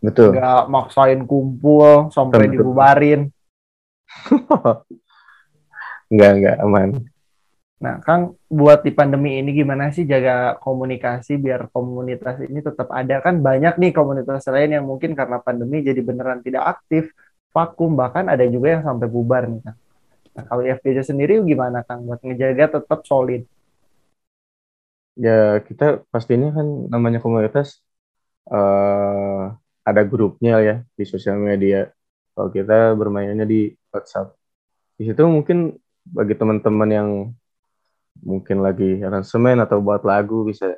Betul. 0.00 0.38
Gak 0.38 0.70
maksain 0.70 1.26
kumpul 1.26 2.08
sampai 2.14 2.48
dibubarin. 2.48 3.28
enggak, 6.12 6.32
enggak, 6.38 6.56
aman. 6.62 6.88
Nah, 7.76 8.00
Kang, 8.00 8.40
buat 8.48 8.80
di 8.80 8.92
pandemi 8.96 9.36
ini 9.36 9.52
gimana 9.52 9.92
sih 9.92 10.08
jaga 10.08 10.56
komunikasi 10.64 11.36
biar 11.36 11.68
komunitas 11.68 12.40
ini 12.40 12.64
tetap 12.64 12.88
ada? 12.88 13.20
Kan 13.20 13.44
banyak 13.44 13.76
nih 13.76 13.92
komunitas 13.92 14.48
lain 14.48 14.80
yang 14.80 14.84
mungkin 14.88 15.12
karena 15.12 15.36
pandemi 15.44 15.84
jadi 15.84 16.00
beneran 16.00 16.40
tidak 16.40 16.64
aktif, 16.80 17.12
vakum, 17.52 17.92
bahkan 17.92 18.32
ada 18.32 18.48
juga 18.48 18.80
yang 18.80 18.82
sampai 18.88 19.08
bubar 19.12 19.44
nih, 19.52 19.60
Kang. 19.60 19.78
Nah, 20.36 20.44
kalau 20.48 20.62
FPJ 20.64 20.98
sendiri 21.04 21.36
gimana, 21.44 21.84
Kang, 21.84 22.08
buat 22.08 22.20
ngejaga 22.24 22.80
tetap 22.80 23.04
solid? 23.04 23.44
Ya, 25.16 25.60
kita 25.60 26.00
pastinya 26.08 26.52
kan 26.56 26.88
namanya 26.92 27.20
komunitas 27.20 27.84
uh, 28.52 29.52
ada 29.84 30.02
grupnya 30.04 30.60
ya 30.64 30.76
di 30.96 31.04
sosial 31.04 31.36
media. 31.40 31.92
Kalau 32.32 32.48
kita 32.52 32.92
bermainnya 32.96 33.44
di 33.44 33.72
WhatsApp. 33.92 34.32
Di 34.96 35.08
situ 35.08 35.24
mungkin 35.28 35.76
bagi 36.04 36.36
teman-teman 36.36 36.90
yang 36.92 37.08
mungkin 38.22 38.64
lagi 38.64 39.02
aransemen 39.02 39.60
atau 39.60 39.82
buat 39.82 40.02
lagu 40.06 40.46
bisa 40.46 40.72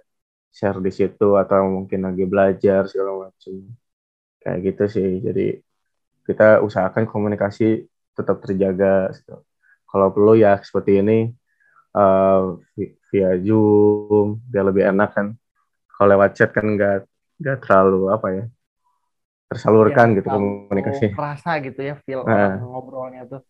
share 0.48 0.80
di 0.80 0.90
situ 0.90 1.36
atau 1.36 1.68
mungkin 1.68 2.08
lagi 2.08 2.24
belajar 2.24 2.88
segala 2.88 3.28
macam. 3.28 3.54
Kayak 4.42 4.58
gitu 4.64 4.84
sih. 4.88 5.10
Jadi 5.22 5.46
kita 6.24 6.64
usahakan 6.64 7.04
komunikasi 7.06 7.86
tetap 8.16 8.40
terjaga. 8.42 9.12
Kalau 9.88 10.08
perlu 10.12 10.36
ya 10.36 10.58
seperti 10.60 11.00
ini 11.00 11.32
uh, 11.96 12.58
via 13.08 13.32
Zoom 13.40 14.42
biar 14.48 14.64
lebih 14.68 14.84
enak 14.90 15.10
kan. 15.14 15.26
Kalau 15.92 16.08
lewat 16.14 16.30
chat 16.36 16.50
kan 16.54 16.66
nggak 16.76 17.08
nggak 17.38 17.58
terlalu 17.62 18.10
apa 18.10 18.28
ya 18.34 18.44
tersalurkan 19.48 20.12
ya, 20.12 20.16
gitu 20.20 20.28
komunikasi. 20.28 21.06
Kerasa 21.16 21.50
gitu 21.64 21.80
ya 21.80 21.94
feel 22.04 22.20
nah. 22.28 22.60
ngobrolnya 22.60 23.24
tuh. 23.24 23.42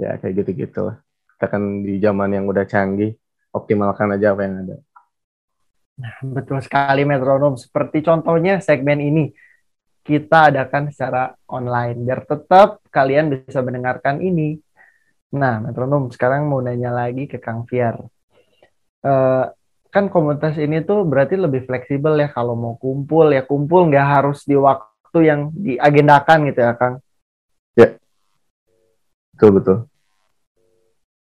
Ya 0.00 0.16
kayak 0.16 0.42
gitu-gitu 0.42 0.80
lah. 0.88 0.96
Kita 1.40 1.56
kan 1.56 1.80
di 1.80 1.96
zaman 1.96 2.36
yang 2.36 2.44
udah 2.44 2.68
canggih, 2.68 3.16
optimalkan 3.56 4.12
aja 4.12 4.36
apa 4.36 4.44
yang 4.44 4.60
ada. 4.60 4.76
Nah, 6.04 6.14
betul 6.20 6.60
sekali 6.60 7.08
metronom. 7.08 7.56
Seperti 7.56 8.04
contohnya 8.04 8.60
segmen 8.60 9.00
ini 9.00 9.32
kita 10.04 10.52
adakan 10.52 10.92
secara 10.92 11.32
online 11.48 11.96
biar 12.04 12.28
tetap 12.28 12.84
kalian 12.92 13.32
bisa 13.32 13.64
mendengarkan 13.64 14.20
ini. 14.20 14.60
Nah, 15.32 15.64
metronom 15.64 16.12
sekarang 16.12 16.44
mau 16.44 16.60
nanya 16.60 16.92
lagi 16.92 17.24
ke 17.24 17.40
Kang 17.40 17.64
Fiar. 17.64 17.96
Uh, 19.00 19.48
kan 19.88 20.12
komunitas 20.12 20.60
ini 20.60 20.84
tuh 20.84 21.08
berarti 21.08 21.40
lebih 21.40 21.64
fleksibel 21.64 22.20
ya 22.20 22.28
kalau 22.28 22.52
mau 22.52 22.76
kumpul 22.76 23.32
ya 23.32 23.48
kumpul 23.48 23.88
nggak 23.88 24.08
harus 24.20 24.44
di 24.44 24.60
waktu 24.60 24.90
waktu 25.10 25.26
yang 25.26 25.50
diagendakan 25.58 26.38
gitu 26.46 26.60
ya 26.62 26.72
Kang. 26.78 27.02
Ya, 27.74 27.98
betul 29.34 29.50
betul. 29.58 29.76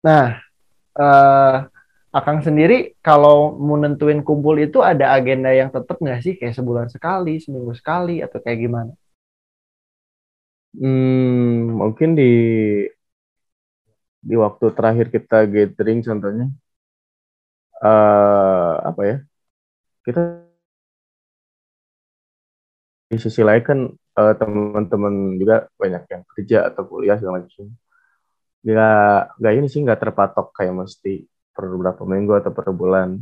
Nah, 0.06 0.26
uh, 0.98 1.56
Akang 2.12 2.44
sendiri 2.44 2.92
kalau 3.00 3.56
mau 3.56 3.80
nentuin 3.80 4.20
kumpul 4.20 4.60
itu 4.60 4.78
ada 4.84 5.16
agenda 5.16 5.48
yang 5.60 5.72
tetap 5.72 5.96
nggak 5.96 6.20
sih? 6.24 6.32
Kayak 6.38 6.54
sebulan 6.60 6.88
sekali, 6.92 7.40
seminggu 7.40 7.72
sekali 7.72 8.20
atau 8.20 8.36
kayak 8.44 8.58
gimana? 8.64 8.92
Hmm, 10.76 11.72
mungkin 11.80 12.08
di 12.18 12.22
di 14.28 14.34
waktu 14.44 14.66
terakhir 14.76 15.06
kita 15.14 15.36
gathering 15.54 16.00
contohnya 16.06 16.46
uh, 17.82 18.72
apa 18.88 19.00
ya? 19.08 19.16
Kita 20.04 20.20
di 23.10 23.16
sisi 23.20 23.40
lain 23.48 23.62
kan 23.68 23.78
uh, 24.20 24.34
teman-teman 24.40 25.14
juga 25.40 25.68
banyak 25.80 26.02
yang 26.12 26.22
kerja 26.32 26.58
atau 26.68 26.82
kuliah 26.88 27.16
segala 27.20 27.44
macam 27.44 27.68
nggak 28.62 29.38
nggak 29.38 29.53
ini 29.59 29.66
sih 29.66 29.81
nggak 29.83 30.01
terpatok 30.03 30.55
kayak 30.55 30.75
mesti 30.87 31.27
per 31.53 31.64
beberapa 31.68 32.03
minggu 32.07 32.33
atau 32.38 32.53
per 32.55 32.70
bulan. 32.70 33.18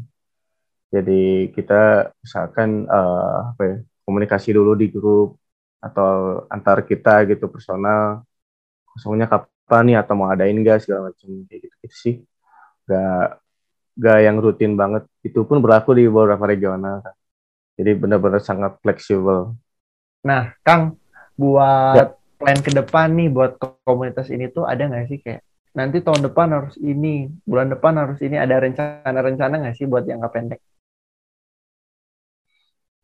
Jadi 0.91 1.51
kita 1.55 2.13
misalkan 2.21 2.85
eh, 2.85 3.39
apa 3.55 3.63
ya 3.65 3.77
komunikasi 4.05 4.53
dulu 4.55 4.75
di 4.77 4.87
grup 4.93 5.39
atau 5.81 6.45
antar 6.53 6.85
kita 6.85 7.25
gitu 7.25 7.49
personal 7.49 8.21
kosongnya 8.85 9.27
kapan 9.31 9.83
nih 9.87 9.97
atau 10.03 10.15
mau 10.19 10.29
adain 10.29 10.57
nggak 10.59 10.85
segala 10.85 11.09
macam 11.09 11.29
kayak 11.49 11.61
gitu, 11.65 11.77
gitu 11.87 11.97
sih. 11.97 12.15
Gak 12.91 13.41
gak 13.97 14.19
yang 14.27 14.37
rutin 14.43 14.75
banget. 14.75 15.07
Itu 15.23 15.47
pun 15.49 15.63
berlaku 15.63 15.95
di 15.97 16.05
beberapa 16.11 16.45
regional. 16.45 17.01
Kan. 17.05 17.15
Jadi 17.81 17.91
benar-benar 17.97 18.43
sangat 18.43 18.77
fleksibel. 18.83 19.57
Nah, 20.21 20.53
Kang, 20.61 21.01
buat 21.39 22.20
plan 22.41 22.59
ke 22.67 22.71
depan 22.73 23.09
nih 23.19 23.29
buat 23.37 23.61
komunitas 23.85 24.33
ini 24.33 24.49
tuh 24.57 24.65
ada 24.65 24.83
nggak 24.89 25.07
sih 25.13 25.19
kayak 25.21 25.45
nanti 25.77 26.03
tahun 26.03 26.27
depan 26.27 26.49
harus 26.57 26.75
ini, 26.81 27.31
bulan 27.47 27.69
depan 27.71 27.95
harus 28.01 28.19
ini 28.27 28.37
ada 28.41 28.57
rencana-rencana 28.65 29.55
nggak 29.63 29.77
sih 29.79 29.87
buat 29.87 30.03
jangka 30.09 30.29
pendek? 30.35 30.61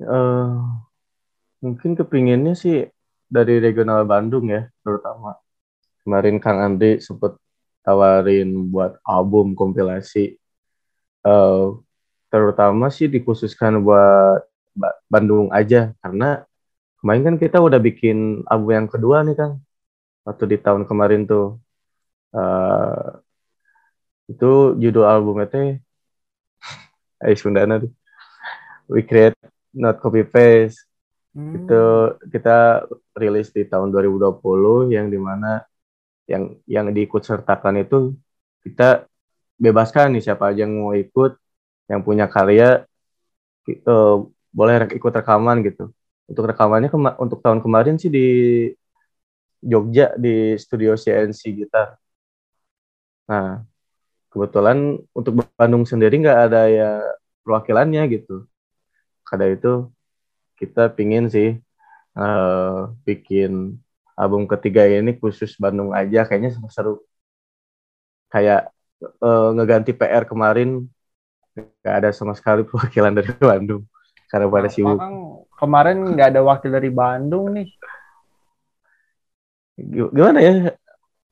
eh 0.03 0.51
mungkin 1.65 1.91
kepinginnya 1.99 2.53
sih 2.57 2.89
dari 3.27 3.61
regional 3.61 4.03
Bandung 4.09 4.47
ya, 4.51 4.69
terutama. 4.85 5.37
Kemarin 6.03 6.37
Kang 6.39 6.59
Andri 6.63 7.03
sempet 7.03 7.35
tawarin 7.85 8.71
buat 8.73 8.99
album 9.07 9.53
kompilasi. 9.59 10.39
eh 11.27 11.67
terutama 12.31 12.87
sih 12.91 13.07
dikhususkan 13.11 13.83
buat 13.83 14.43
Ba- 14.77 14.99
Bandung 15.11 15.49
aja, 15.55 15.95
karena 16.03 16.45
kemarin 17.01 17.23
kan 17.27 17.37
kita 17.43 17.59
udah 17.61 17.81
bikin 17.81 18.43
album 18.49 18.73
yang 18.79 18.89
kedua 18.89 19.17
nih 19.27 19.37
Kang. 19.39 19.55
Waktu 20.27 20.45
di 20.53 20.57
tahun 20.61 20.83
kemarin 20.91 21.25
tuh. 21.31 21.61
eh 22.37 23.23
itu 24.27 24.75
judul 24.83 25.07
albumnya 25.07 25.47
teh 25.47 25.79
eh 27.23 27.37
Sundana 27.39 27.79
tuh. 27.83 27.93
We 28.93 29.03
Create 29.09 29.39
Not 29.75 29.99
Copy 30.03 30.23
Paste 30.27 30.87
itu 31.37 31.83
kita 32.33 32.89
rilis 33.13 33.53
di 33.53 33.69
tahun 33.69 33.93
2020 33.93 34.89
yang 34.89 35.13
di 35.13 35.21
mana 35.21 35.61
yang 36.25 36.57
yang 36.65 36.89
diikut 36.97 37.21
sertakan 37.21 37.85
itu 37.85 38.17
kita 38.65 39.05
bebaskan 39.61 40.17
nih 40.17 40.25
siapa 40.25 40.49
aja 40.49 40.65
yang 40.65 40.81
mau 40.81 40.97
ikut 40.97 41.37
yang 41.93 42.01
punya 42.01 42.25
karya 42.27 42.89
eh, 43.69 44.17
boleh 44.49 44.75
ikut 44.97 45.13
rekaman 45.13 45.61
gitu 45.61 45.93
untuk 46.27 46.45
rekamannya 46.51 46.91
kema- 46.91 47.19
untuk 47.23 47.39
tahun 47.41 47.63
kemarin 47.63 47.97
sih 47.97 48.11
di 48.11 48.27
Jogja 49.63 50.15
di 50.19 50.55
studio 50.61 50.95
CNC 50.95 51.41
Gitar. 51.55 51.97
Nah 53.27 53.67
kebetulan 54.31 55.01
untuk 55.17 55.43
Bandung 55.57 55.89
sendiri 55.89 56.21
nggak 56.21 56.41
ada 56.51 56.69
ya 56.69 56.91
perwakilannya 57.47 58.03
gitu. 58.13 58.45
Karena 59.27 59.55
itu 59.55 59.91
kita 60.61 60.93
pingin 60.93 61.27
sih 61.33 61.57
eh, 62.19 62.81
bikin 63.07 63.81
album 64.17 64.45
ketiga 64.45 64.85
ini 64.87 65.17
khusus 65.17 65.57
Bandung 65.57 65.97
aja. 65.97 66.29
Kayaknya 66.29 66.59
seru 66.69 67.03
kayak 68.31 68.71
eh, 69.03 69.49
ngeganti 69.57 69.97
PR 69.97 70.29
kemarin 70.29 70.85
nggak 71.57 71.95
ada 72.05 72.11
sama 72.13 72.37
sekali 72.37 72.63
perwakilan 72.69 73.15
dari 73.17 73.33
Bandung. 73.41 73.83
Karena 74.29 74.51
pada 74.51 74.69
sibuk? 74.69 75.01
Kemarin 75.57 75.97
nggak 76.13 76.29
ada 76.33 76.41
wakil 76.45 76.71
dari 76.71 76.91
Bandung 76.93 77.57
nih. 77.57 77.67
Gi- 79.77 80.13
gimana 80.17 80.39
ya? 80.41 80.53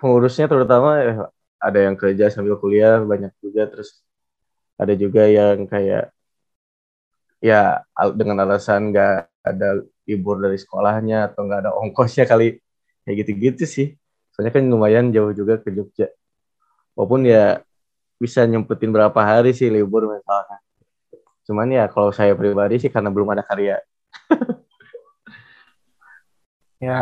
Pengurusnya 0.01 0.47
terutama 0.53 1.01
eh, 1.01 1.17
ada 1.61 1.79
yang 1.81 1.97
kerja 1.97 2.29
sambil 2.33 2.57
kuliah 2.61 3.01
banyak 3.05 3.33
juga. 3.41 3.69
Terus 3.73 4.03
ada 4.81 4.93
juga 4.97 5.25
yang 5.29 5.65
kayak 5.69 6.11
ya 7.45 7.85
dengan 8.17 8.49
alasan 8.49 8.89
nggak 8.93 9.29
ada 9.45 9.69
libur 10.09 10.41
dari 10.41 10.57
sekolahnya 10.57 11.33
atau 11.33 11.45
nggak 11.47 11.61
ada 11.69 11.71
ongkosnya 11.77 12.25
kali. 12.29 12.61
Kayak 13.05 13.17
gitu-gitu 13.25 13.65
sih. 13.69 13.89
Soalnya 14.33 14.53
kan 14.57 14.65
lumayan 14.67 15.13
jauh 15.15 15.31
juga 15.37 15.61
ke 15.61 15.69
Jogja. 15.71 16.09
Walaupun 16.97 17.29
ya 17.29 17.61
bisa 18.17 18.47
nyempetin 18.49 18.91
berapa 18.95 19.21
hari 19.21 19.53
sih 19.53 19.69
libur 19.69 20.09
misalnya. 20.09 20.59
Cuman 21.45 21.69
ya 21.69 21.85
kalau 21.93 22.09
saya 22.09 22.33
pribadi 22.33 22.81
sih 22.81 22.89
karena 22.89 23.13
belum 23.13 23.29
ada 23.37 23.45
karya 23.45 23.77
Ya 26.85 27.01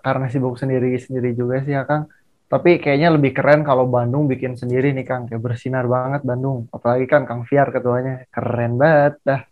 karena 0.00 0.26
sibuk 0.32 0.56
sendiri-sendiri 0.56 1.36
juga 1.36 1.60
sih 1.60 1.76
ya 1.76 1.84
Kang. 1.84 2.08
Tapi 2.48 2.80
kayaknya 2.80 3.12
lebih 3.12 3.36
keren 3.36 3.60
kalau 3.60 3.84
Bandung 3.84 4.24
bikin 4.24 4.56
sendiri 4.56 4.96
nih 4.96 5.04
Kang. 5.04 5.28
Kayak 5.28 5.44
bersinar 5.44 5.84
banget 5.84 6.24
Bandung. 6.24 6.64
Apalagi 6.72 7.04
kan 7.04 7.28
Kang 7.28 7.44
Fiar 7.44 7.68
ketuanya. 7.68 8.24
Keren 8.32 8.80
banget 8.80 9.20
dah. 9.20 9.42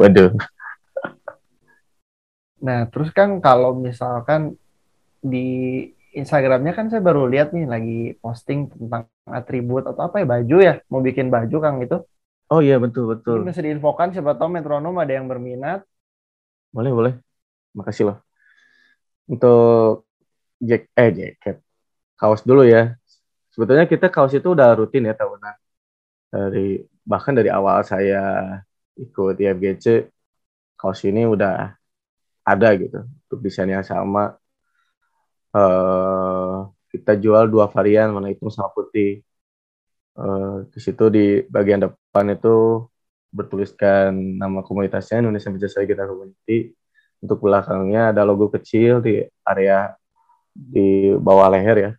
waduh 0.00 0.32
Nah 2.62 2.86
terus 2.88 3.10
Kang 3.10 3.42
kalau 3.42 3.74
misalkan 3.74 4.54
di 5.18 5.84
Instagramnya 6.14 6.72
kan 6.72 6.88
saya 6.88 7.02
baru 7.04 7.28
lihat 7.28 7.52
nih 7.52 7.66
lagi 7.68 8.00
posting 8.22 8.72
tentang 8.72 9.10
atribut 9.28 9.84
atau 9.84 10.06
apa 10.06 10.22
ya 10.22 10.26
baju 10.26 10.56
ya. 10.62 10.74
Mau 10.86 11.02
bikin 11.02 11.34
baju 11.34 11.56
Kang 11.58 11.82
itu. 11.82 11.98
oh 12.48 12.64
iya 12.64 12.80
betul 12.80 13.12
betul 13.12 13.44
Mungkin 13.44 13.52
bisa 13.52 13.60
diinfokan 13.60 14.08
siapa 14.14 14.32
tahu 14.38 14.48
metronom 14.54 14.96
ada 14.96 15.12
yang 15.12 15.26
berminat. 15.28 15.84
Boleh, 16.74 16.92
boleh. 16.98 17.12
Makasih 17.78 18.04
loh. 18.08 18.18
Untuk 19.28 20.08
jack 20.68 20.82
eh 21.00 21.10
jaket. 21.18 21.56
Kaos 22.20 22.42
dulu 22.48 22.62
ya. 22.66 22.96
Sebetulnya 23.54 23.86
kita 23.92 24.06
kaos 24.14 24.32
itu 24.38 24.48
udah 24.56 24.68
rutin 24.78 25.08
ya 25.10 25.14
tahunan. 25.18 25.54
Dari 26.32 26.82
bahkan 27.10 27.34
dari 27.38 27.50
awal 27.52 27.82
saya 27.86 28.18
ikut 28.98 29.34
IFGC 29.42 29.86
kaos 30.80 31.00
ini 31.08 31.22
udah 31.28 31.74
ada 32.46 32.68
gitu. 32.82 32.98
Untuk 33.28 33.38
desain 33.46 33.70
yang 33.70 33.86
sama. 33.86 34.36
eh 35.56 36.56
kita 36.92 37.12
jual 37.22 37.44
dua 37.52 37.66
varian 37.74 38.08
warna 38.14 38.28
hitam 38.32 38.48
sama 38.52 38.70
putih. 38.76 39.08
Eh 40.18 40.54
di 40.72 40.78
situ 40.84 41.04
di 41.16 41.20
bagian 41.54 41.80
depan 41.84 42.26
itu 42.34 42.48
bertuliskan 43.28 44.14
nama 44.14 44.64
komunitasnya 44.64 45.20
Indonesia 45.24 45.52
Media 45.52 45.68
Guitar 45.68 46.06
Community 46.08 46.72
untuk 47.18 47.44
belakangnya 47.44 48.14
ada 48.14 48.22
logo 48.22 48.48
kecil 48.48 49.02
di 49.02 49.22
area 49.42 49.92
di 50.54 51.12
bawah 51.14 51.50
leher 51.52 51.76
ya. 51.78 51.92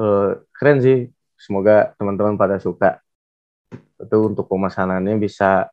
Eh, 0.00 0.30
keren 0.56 0.78
sih. 0.80 0.98
Semoga 1.40 1.96
teman-teman 1.96 2.36
pada 2.36 2.60
suka. 2.60 3.00
Itu 3.96 4.28
untuk 4.28 4.44
pemesanannya 4.48 5.16
bisa 5.16 5.68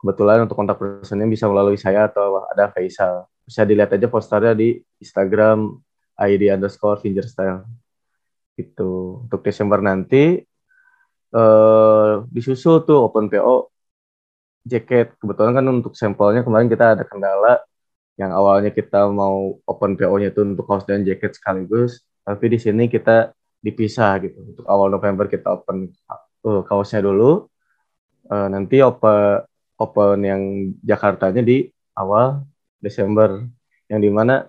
kebetulan 0.00 0.44
untuk 0.48 0.56
kontak 0.56 0.80
personnya 0.80 1.28
bisa 1.28 1.48
melalui 1.48 1.76
saya 1.76 2.08
atau 2.08 2.48
ada 2.48 2.72
Faisal. 2.72 3.28
Bisa 3.44 3.64
dilihat 3.68 3.92
aja 3.92 4.08
posternya 4.08 4.56
di 4.56 4.80
Instagram 5.00 5.76
ID 6.16 6.52
underscore 6.52 7.00
fingerstyle. 7.00 7.64
Gitu. 8.56 9.24
Untuk 9.28 9.40
Desember 9.44 9.80
nanti 9.80 10.40
eh 11.32 12.12
disusul 12.28 12.84
tuh 12.84 13.08
open 13.08 13.32
PO 13.32 13.71
jaket. 14.66 15.14
Kebetulan 15.18 15.52
kan 15.58 15.66
untuk 15.68 15.92
sampelnya 15.94 16.42
kemarin 16.46 16.68
kita 16.70 16.98
ada 16.98 17.04
kendala 17.06 17.62
yang 18.20 18.30
awalnya 18.30 18.70
kita 18.70 19.08
mau 19.08 19.56
open 19.64 19.96
PO-nya 19.96 20.30
itu 20.30 20.44
untuk 20.44 20.68
kaos 20.68 20.84
dan 20.84 21.02
jaket 21.02 21.32
sekaligus, 21.32 22.04
tapi 22.22 22.52
di 22.52 22.58
sini 22.60 22.86
kita 22.86 23.32
dipisah 23.64 24.20
gitu. 24.20 24.38
Untuk 24.52 24.64
awal 24.68 24.92
November 24.92 25.26
kita 25.26 25.48
open 25.48 25.88
uh, 26.44 26.62
kaosnya 26.66 27.00
dulu, 27.00 27.48
uh, 28.28 28.48
nanti 28.52 28.84
open 28.84 29.42
open 29.80 30.18
yang 30.22 30.42
Jakartanya 30.84 31.42
di 31.42 31.66
awal 31.96 32.44
Desember, 32.78 33.42
yang 33.88 33.98
di 33.98 34.10
mana 34.12 34.46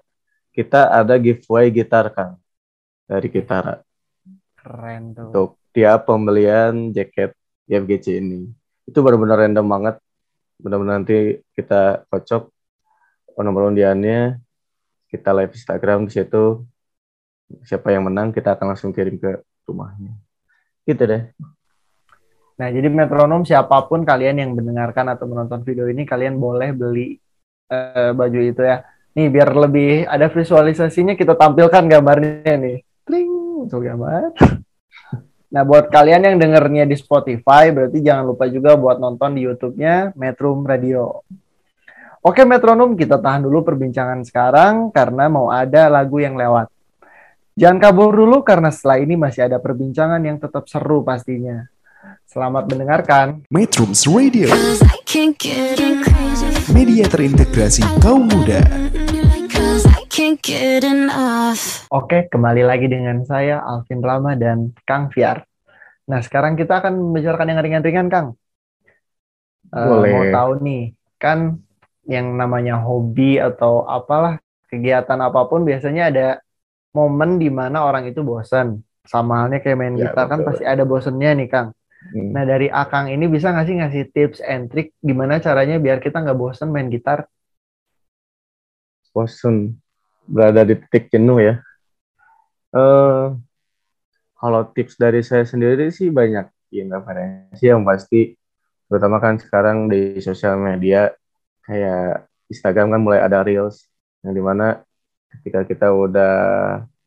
kita 0.53 0.93
ada 0.93 1.17
giveaway 1.17 1.73
gitar 1.73 2.13
kan 2.13 2.37
dari 3.09 3.27
Gitara 3.27 3.81
Keren 4.53 5.17
tuh. 5.17 5.27
untuk 5.33 5.49
tiap 5.73 6.05
pembelian 6.05 6.93
jaket 6.93 7.33
IFGC 7.67 8.21
ini. 8.21 8.47
Itu 8.85 9.01
benar-benar 9.01 9.47
random 9.47 9.65
banget. 9.65 9.95
Benar-benar 10.63 11.03
nanti 11.03 11.43
kita 11.51 12.07
kocok 12.07 12.47
nomor 13.43 13.67
undiannya, 13.67 14.39
kita 15.11 15.35
live 15.35 15.51
Instagram 15.51 16.07
di 16.07 16.11
situ. 16.15 16.63
Siapa 17.67 17.91
yang 17.91 18.07
menang 18.07 18.31
kita 18.31 18.55
akan 18.55 18.71
langsung 18.71 18.95
kirim 18.95 19.19
ke 19.19 19.43
rumahnya. 19.67 20.15
Gitu 20.87 21.03
deh. 21.03 21.35
Nah, 22.53 22.69
jadi 22.71 22.87
metronom 22.87 23.43
siapa 23.43 23.75
pun 23.91 24.07
kalian 24.07 24.39
yang 24.39 24.51
mendengarkan 24.55 25.11
atau 25.11 25.27
menonton 25.27 25.65
video 25.67 25.89
ini, 25.91 26.07
kalian 26.07 26.39
boleh 26.39 26.71
beli 26.71 27.19
eh, 27.67 28.11
baju 28.15 28.39
itu 28.39 28.61
ya. 28.63 28.87
Nih, 29.13 29.29
biar 29.29 29.53
lebih 29.53 30.07
ada 30.07 30.31
visualisasinya, 30.31 31.13
kita 31.13 31.35
tampilkan 31.37 31.85
gambarnya 31.85 32.55
nih. 32.55 32.77
Tling, 33.03 33.67
tuh 33.67 33.81
gambar. 33.83 34.31
Nah, 35.53 35.61
buat 35.61 35.93
kalian 35.93 36.25
yang 36.25 36.37
dengernya 36.41 36.89
di 36.89 36.97
Spotify, 36.97 37.69
berarti 37.69 38.01
jangan 38.01 38.25
lupa 38.25 38.49
juga 38.49 38.73
buat 38.73 38.97
nonton 38.97 39.37
di 39.37 39.45
YouTube-nya 39.45 40.17
Metrum 40.17 40.65
Radio. 40.65 41.21
Oke, 42.25 42.41
metronom, 42.41 42.97
kita 42.97 43.21
tahan 43.21 43.45
dulu 43.45 43.61
perbincangan 43.61 44.25
sekarang 44.25 44.89
karena 44.89 45.29
mau 45.29 45.53
ada 45.53 45.93
lagu 45.93 46.17
yang 46.17 46.33
lewat. 46.33 46.73
Jangan 47.53 47.77
kabur 47.77 48.17
dulu 48.17 48.41
karena 48.41 48.73
setelah 48.73 48.97
ini 48.97 49.13
masih 49.13 49.45
ada 49.45 49.61
perbincangan 49.61 50.17
yang 50.25 50.41
tetap 50.41 50.65
seru 50.65 51.05
pastinya. 51.05 51.69
Selamat 52.25 52.65
mendengarkan. 52.65 53.45
Metrums 53.53 54.09
Radio, 54.09 54.49
media 56.73 57.05
terintegrasi 57.05 57.85
kaum 58.01 58.25
muda. 58.25 58.65
Oke, 61.89 62.29
kembali 62.29 62.61
lagi 62.61 62.85
dengan 62.85 63.25
saya 63.25 63.65
Alvin 63.65 63.97
Rama 63.97 64.37
dan 64.37 64.69
Kang 64.85 65.09
Fiar. 65.09 65.41
Nah, 66.05 66.21
sekarang 66.21 66.53
kita 66.53 66.85
akan 66.85 66.93
membicarakan 67.01 67.49
yang 67.49 67.59
ringan-ringan, 67.65 68.07
Kang. 68.13 68.27
Eh, 69.73 69.87
Boleh. 69.89 70.13
mau 70.13 70.23
tahu 70.29 70.51
nih, 70.61 70.83
kan 71.17 71.57
yang 72.05 72.37
namanya 72.37 72.77
hobi 72.77 73.41
atau 73.41 73.89
apalah 73.89 74.37
kegiatan 74.69 75.17
apa 75.17 75.49
pun 75.49 75.65
biasanya 75.65 76.13
ada 76.13 76.27
momen 76.93 77.41
di 77.41 77.49
mana 77.49 77.81
orang 77.81 78.05
itu 78.05 78.21
bosan. 78.21 78.85
Sama 79.09 79.41
halnya 79.41 79.65
kayak 79.65 79.77
main 79.81 79.97
Ya, 79.97 80.13
gitar 80.13 80.29
kan 80.29 80.45
betul. 80.45 80.47
pasti 80.53 80.63
ada 80.69 80.83
bosennya 80.85 81.31
nih, 81.41 81.47
Kang. 81.49 81.73
Hmm. 82.13 82.29
Nah, 82.37 82.45
dari 82.45 82.69
Akang 82.69 83.09
ini 83.09 83.25
bisa 83.25 83.49
nggak 83.49 83.65
sih 83.65 83.75
ngasih 83.81 84.03
tips 84.13 84.39
and 84.45 84.69
trick 84.69 84.93
gimana 85.01 85.41
caranya 85.41 85.81
biar 85.81 85.97
kita 85.97 86.21
nggak 86.21 86.37
bosen 86.37 86.69
main 86.69 86.93
gitar? 86.93 87.25
bosen 89.13 89.82
berada 90.27 90.63
di 90.63 90.75
titik 90.79 91.11
jenuh 91.11 91.39
ya. 91.39 91.55
Eh 92.73 93.25
kalau 94.39 94.61
tips 94.75 94.99
dari 94.99 95.23
saya 95.23 95.47
sendiri 95.47 95.87
sih 95.93 96.11
banyak 96.11 96.51
ya 96.73 96.83
referensi 96.89 97.63
yang 97.63 97.85
pasti 97.87 98.35
terutama 98.89 99.21
kan 99.23 99.39
sekarang 99.39 99.87
di 99.87 100.19
sosial 100.19 100.59
media 100.59 101.13
kayak 101.63 102.27
Instagram 102.51 102.91
kan 102.91 103.01
mulai 103.01 103.23
ada 103.23 103.39
reels 103.45 103.87
yang 104.25 104.35
di 104.35 104.43
mana 104.43 104.83
ketika 105.31 105.63
kita 105.63 105.87
udah 105.95 106.35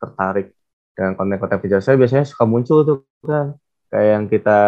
tertarik 0.00 0.56
dengan 0.96 1.12
konten-konten 1.12 1.60
video 1.60 1.78
saya 1.82 2.00
biasanya 2.00 2.24
suka 2.24 2.44
muncul 2.48 2.78
tuh 2.86 2.98
kan. 3.20 3.56
Kayak 3.86 4.08
yang 4.18 4.24
kita 4.26 4.58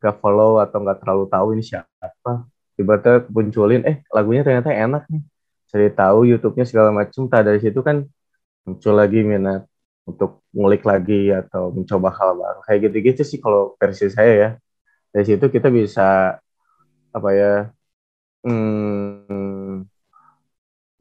gak 0.00 0.16
follow 0.20 0.60
atau 0.60 0.84
nggak 0.84 0.98
terlalu 1.00 1.24
tahu 1.32 1.46
ini 1.56 1.62
siapa. 1.64 2.44
Tiba-tiba 2.76 3.28
munculin 3.32 3.82
eh 3.88 4.04
lagunya 4.12 4.42
ternyata 4.44 4.72
enak 4.72 5.04
nih 5.08 5.22
cari 5.70 5.88
tahu 5.98 6.18
YouTube-nya 6.30 6.64
segala 6.70 6.90
macam 7.00 7.22
tak 7.32 7.42
dari 7.48 7.58
situ 7.64 7.80
kan 7.88 7.96
muncul 8.66 8.94
lagi 9.00 9.18
minat 9.32 9.62
untuk 10.10 10.30
ngulik 10.56 10.82
lagi 10.90 11.30
atau 11.40 11.62
mencoba 11.76 12.08
hal 12.18 12.30
baru 12.42 12.60
kayak 12.66 12.80
gitu-gitu 12.90 13.22
sih 13.30 13.38
kalau 13.44 13.60
versi 13.80 14.06
saya 14.16 14.32
ya 14.42 14.48
dari 15.14 15.24
situ 15.28 15.46
kita 15.56 15.68
bisa 15.78 16.02
apa 17.14 17.28
ya 17.34 17.50
hmm, 18.44 19.82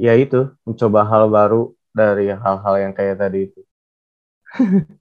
ya 0.06 0.14
itu 0.24 0.40
mencoba 0.68 1.00
hal 1.12 1.24
baru 1.36 1.62
dari 2.00 2.26
hal-hal 2.44 2.76
yang 2.84 2.94
kayak 2.98 3.16
tadi 3.22 3.38
itu 3.48 3.60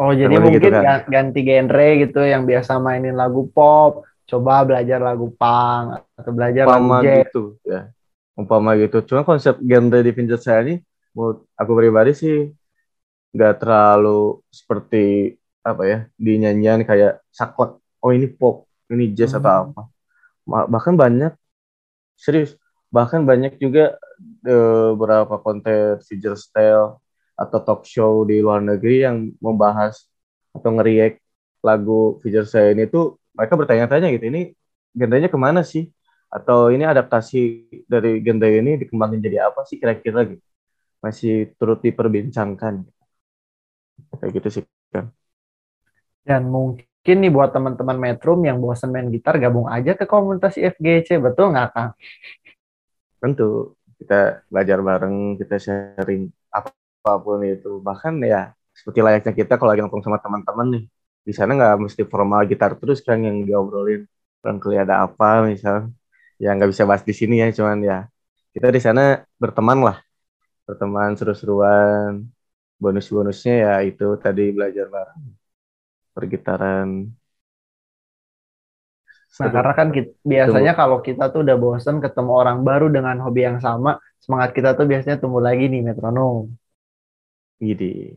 Oh, 0.00 0.12
jadi 0.22 0.34
Namanya 0.34 0.48
mungkin 0.48 0.60
gitu 0.60 0.72
kan. 0.76 0.86
ga- 0.86 1.06
ganti 1.14 1.40
genre 1.48 1.84
gitu 2.02 2.18
yang 2.32 2.42
biasa 2.50 2.72
mainin 2.86 3.14
lagu 3.22 3.40
pop, 3.54 3.92
coba 4.30 4.52
belajar 4.68 4.98
lagu 5.08 5.26
punk 5.40 5.86
atau 6.20 6.32
belajar 6.38 6.64
umpama 6.64 6.96
lagu 6.96 6.96
jazz. 7.02 7.24
gitu 7.24 7.40
ya 7.70 7.78
umpama 8.40 8.70
gitu. 8.82 8.96
Cuma 9.08 9.22
konsep 9.28 9.54
genre 9.70 9.98
di 10.06 10.10
vintage 10.16 10.44
saya 10.46 10.60
ini 10.66 10.74
menurut 11.16 11.38
aku 11.60 11.72
pribadi 11.80 12.12
sih 12.22 12.34
nggak 13.34 13.52
terlalu 13.60 14.40
seperti 14.48 15.34
apa 15.66 15.82
ya 15.84 15.98
di 16.16 16.32
nyanyian 16.42 16.80
kayak 16.88 17.20
saklek. 17.34 17.70
Oh 18.02 18.10
ini 18.14 18.26
pop 18.30 18.64
ini 18.92 19.12
jazz 19.16 19.34
atau 19.36 19.50
Hmm. 19.50 19.62
apa. 19.72 19.82
Ma- 20.50 20.68
bahkan 20.70 20.94
banyak 20.96 21.32
serius 22.16 22.56
bahkan 22.92 23.22
banyak 23.26 23.58
juga 23.60 23.98
eh, 24.46 24.88
beberapa 24.96 25.36
konten 25.42 26.00
feature 26.06 26.38
style 26.38 26.98
atau 27.36 27.58
talk 27.66 27.80
show 27.84 28.24
di 28.28 28.40
luar 28.40 28.60
negeri 28.64 29.04
yang 29.06 29.16
membahas 29.42 30.08
atau 30.56 30.70
nge-react 30.76 31.20
lagu 31.66 32.16
feature 32.24 32.48
saya 32.48 32.72
ini 32.72 32.88
tuh 32.88 33.18
mereka 33.36 33.54
bertanya-tanya 33.60 34.08
gitu 34.16 34.24
ini 34.32 34.40
genrenya 34.96 35.28
ke 35.28 35.38
mana 35.40 35.60
sih 35.66 35.90
atau 36.36 36.58
ini 36.74 36.84
adaptasi 36.92 37.38
dari 37.92 38.08
genre 38.24 38.48
ini 38.60 38.70
dikembangin 38.82 39.20
jadi 39.26 39.38
apa 39.48 39.60
sih 39.68 39.76
kira-kira 39.80 40.20
gitu? 40.30 40.44
Masih 41.04 41.34
turut 41.58 41.80
diperbincangkan. 41.86 42.74
Kayak 44.18 44.32
gitu 44.36 44.48
sih 44.54 44.62
kan 44.94 45.06
Dan 46.26 46.42
mungkin 46.50 47.16
nih 47.22 47.30
buat 47.36 47.50
teman-teman 47.54 47.96
Metrum 48.02 48.40
yang 48.48 48.58
bosan 48.58 48.90
main 48.94 49.08
gitar, 49.14 49.38
gabung 49.38 49.70
aja 49.70 49.94
ke 49.94 50.04
komunitas 50.10 50.58
IFGC, 50.58 51.22
betul 51.22 51.54
nggak, 51.54 51.68
Kang? 51.74 51.90
tentu. 53.22 53.74
Kita 53.96 54.44
belajar 54.52 54.78
bareng 54.84 55.16
kita 55.40 55.56
sharing 55.56 56.22
apa 56.52 57.12
pun 57.24 57.40
itu. 57.48 57.80
Bahkan 57.80 58.14
ya 58.32 58.52
seperti 58.76 59.00
layaknya 59.00 59.32
kita 59.32 59.52
kalau 59.56 59.70
lagi 59.72 59.80
nongkrong 59.82 60.04
sama 60.04 60.18
teman-teman 60.20 60.66
nih. 60.76 60.84
Di 61.26 61.32
sana 61.32 61.50
nggak 61.58 61.74
mesti 61.84 62.02
formal 62.12 62.44
gitar 62.50 62.76
terus 62.80 63.00
kan 63.00 63.18
yang 63.24 63.36
diobrolin. 63.48 64.04
Barangkali 64.44 64.76
ada 64.84 64.94
apa 65.08 65.48
misal 65.48 65.90
ya 66.42 66.48
nggak 66.56 66.70
bisa 66.72 66.84
bahas 66.88 67.04
di 67.08 67.14
sini 67.20 67.34
ya 67.42 67.46
cuman 67.58 67.78
ya. 67.90 67.96
Kita 68.54 68.68
di 68.76 68.80
sana 68.86 69.00
berteman 69.42 69.78
lah. 69.86 69.96
Berteman 70.68 71.10
seru-seruan. 71.18 72.12
Bonus-bonusnya 72.82 73.54
ya 73.64 73.72
itu 73.90 74.04
tadi 74.24 74.42
belajar 74.56 74.86
bareng. 74.94 75.22
Pergitaran. 76.16 76.90
Nah, 79.40 79.50
karena 79.54 79.72
kan 79.78 79.88
kit- 79.94 80.16
biasanya 80.32 80.72
kalau 80.80 80.98
kita 81.06 81.24
tuh 81.32 81.40
udah 81.44 81.56
bosan 81.62 81.96
ketemu 82.04 82.32
orang 82.40 82.58
baru 82.68 82.86
dengan 82.96 83.16
hobi 83.24 83.40
yang 83.48 83.58
sama, 83.66 83.90
semangat 84.24 84.50
kita 84.56 84.68
tuh 84.78 84.86
biasanya 84.90 85.16
tumbuh 85.22 85.42
lagi 85.48 85.64
nih 85.72 85.80
metronom. 85.88 86.36
Gini. 87.60 88.16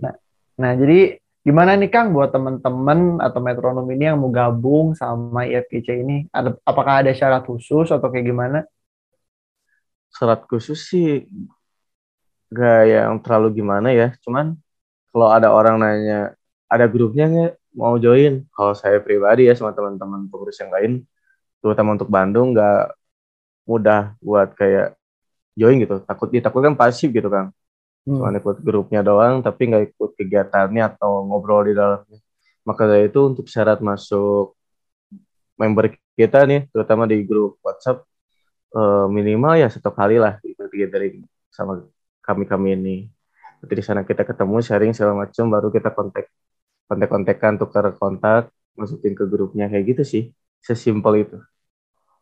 Nah, 0.62 0.74
jadi 0.82 1.18
gimana 1.48 1.72
nih 1.80 1.90
Kang 1.94 2.12
buat 2.16 2.30
teman-teman 2.36 3.24
atau 3.24 3.40
metronom 3.40 3.88
ini 3.92 4.04
yang 4.10 4.18
mau 4.22 4.32
gabung 4.32 4.94
sama 4.94 5.48
IFGC 5.48 5.88
ini? 6.04 6.18
Ada, 6.30 6.56
apakah 6.68 6.94
ada 7.06 7.12
syarat 7.16 7.44
khusus 7.48 7.88
atau 7.90 8.08
kayak 8.12 8.26
gimana? 8.28 8.58
Syarat 10.16 10.42
khusus 10.50 10.80
sih 10.90 11.26
gak 12.50 12.82
yang 12.90 13.18
terlalu 13.24 13.62
gimana 13.62 13.94
ya. 13.94 14.14
Cuman 14.24 14.58
kalau 15.14 15.28
ada 15.30 15.50
orang 15.54 15.76
nanya, 15.82 16.38
ada 16.70 16.86
grupnya 16.86 17.26
nggak 17.30 17.52
mau 17.74 17.96
join? 17.98 18.46
Kalau 18.54 18.74
saya 18.78 18.98
pribadi 19.02 19.50
ya 19.50 19.54
sama 19.58 19.74
teman-teman 19.74 20.30
pengurus 20.30 20.58
yang 20.62 20.72
lain, 20.74 20.92
terutama 21.62 21.98
untuk 21.98 22.10
Bandung 22.10 22.54
nggak 22.54 22.94
mudah 23.70 24.18
buat 24.22 24.50
kayak 24.58 24.98
join 25.58 25.78
gitu. 25.82 26.02
Takut 26.06 26.30
ditakutkan 26.34 26.74
pasif 26.78 27.10
gitu 27.14 27.30
kan. 27.30 27.54
Hmm. 28.10 28.26
Cuma 28.26 28.34
ikut 28.34 28.58
grupnya 28.66 29.06
doang, 29.06 29.46
tapi 29.46 29.70
nggak 29.70 29.94
ikut 29.94 30.18
kegiatannya 30.18 30.82
atau 30.98 31.30
ngobrol 31.30 31.70
di 31.70 31.78
dalamnya. 31.78 32.18
Maka 32.66 32.90
dari 32.90 33.06
itu 33.06 33.22
untuk 33.22 33.46
syarat 33.46 33.86
masuk 33.86 34.58
member 35.54 35.94
kita 36.18 36.42
nih, 36.50 36.66
terutama 36.74 37.06
di 37.06 37.22
grup 37.22 37.62
WhatsApp, 37.62 38.02
eh, 38.74 39.06
minimal 39.14 39.62
ya 39.62 39.70
satu 39.70 39.94
kali 39.94 40.18
lah 40.18 40.42
ikut 40.42 40.74
gathering 40.74 41.22
sama 41.54 41.86
kami-kami 42.26 42.74
ini. 42.74 42.98
Nanti 43.62 43.74
di 43.78 43.84
sana 43.86 44.02
kita 44.02 44.26
ketemu, 44.26 44.58
sharing 44.66 44.94
segala 44.98 45.14
macam, 45.30 45.46
baru 45.54 45.70
kita 45.70 45.94
kontak, 45.94 46.26
kontak-kontakan, 46.90 47.54
tukar 47.62 47.86
kontak, 47.94 48.50
masukin 48.74 49.14
ke 49.14 49.30
grupnya 49.30 49.70
kayak 49.70 49.86
gitu 49.94 50.04
sih. 50.08 50.24
Sesimpel 50.66 51.30
itu. 51.30 51.38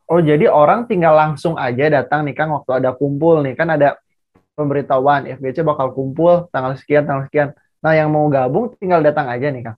Oh, 0.07 0.19
jadi 0.19 0.51
orang 0.51 0.87
tinggal 0.87 1.15
langsung 1.15 1.55
aja 1.55 1.87
datang 1.91 2.27
nih 2.27 2.35
Kang 2.35 2.51
waktu 2.51 2.83
ada 2.83 2.91
kumpul 2.91 3.39
nih. 3.43 3.55
Kan 3.55 3.71
ada 3.71 3.99
pemberitahuan 4.57 5.29
IFGC 5.29 5.61
bakal 5.61 5.93
kumpul 5.93 6.49
tanggal 6.49 6.73
sekian, 6.73 7.05
tanggal 7.05 7.29
sekian. 7.29 7.49
Nah, 7.77 7.93
yang 7.93 8.09
mau 8.09 8.25
gabung 8.25 8.73
tinggal 8.81 9.05
datang 9.05 9.29
aja 9.29 9.53
nih 9.53 9.69
Kang. 9.69 9.77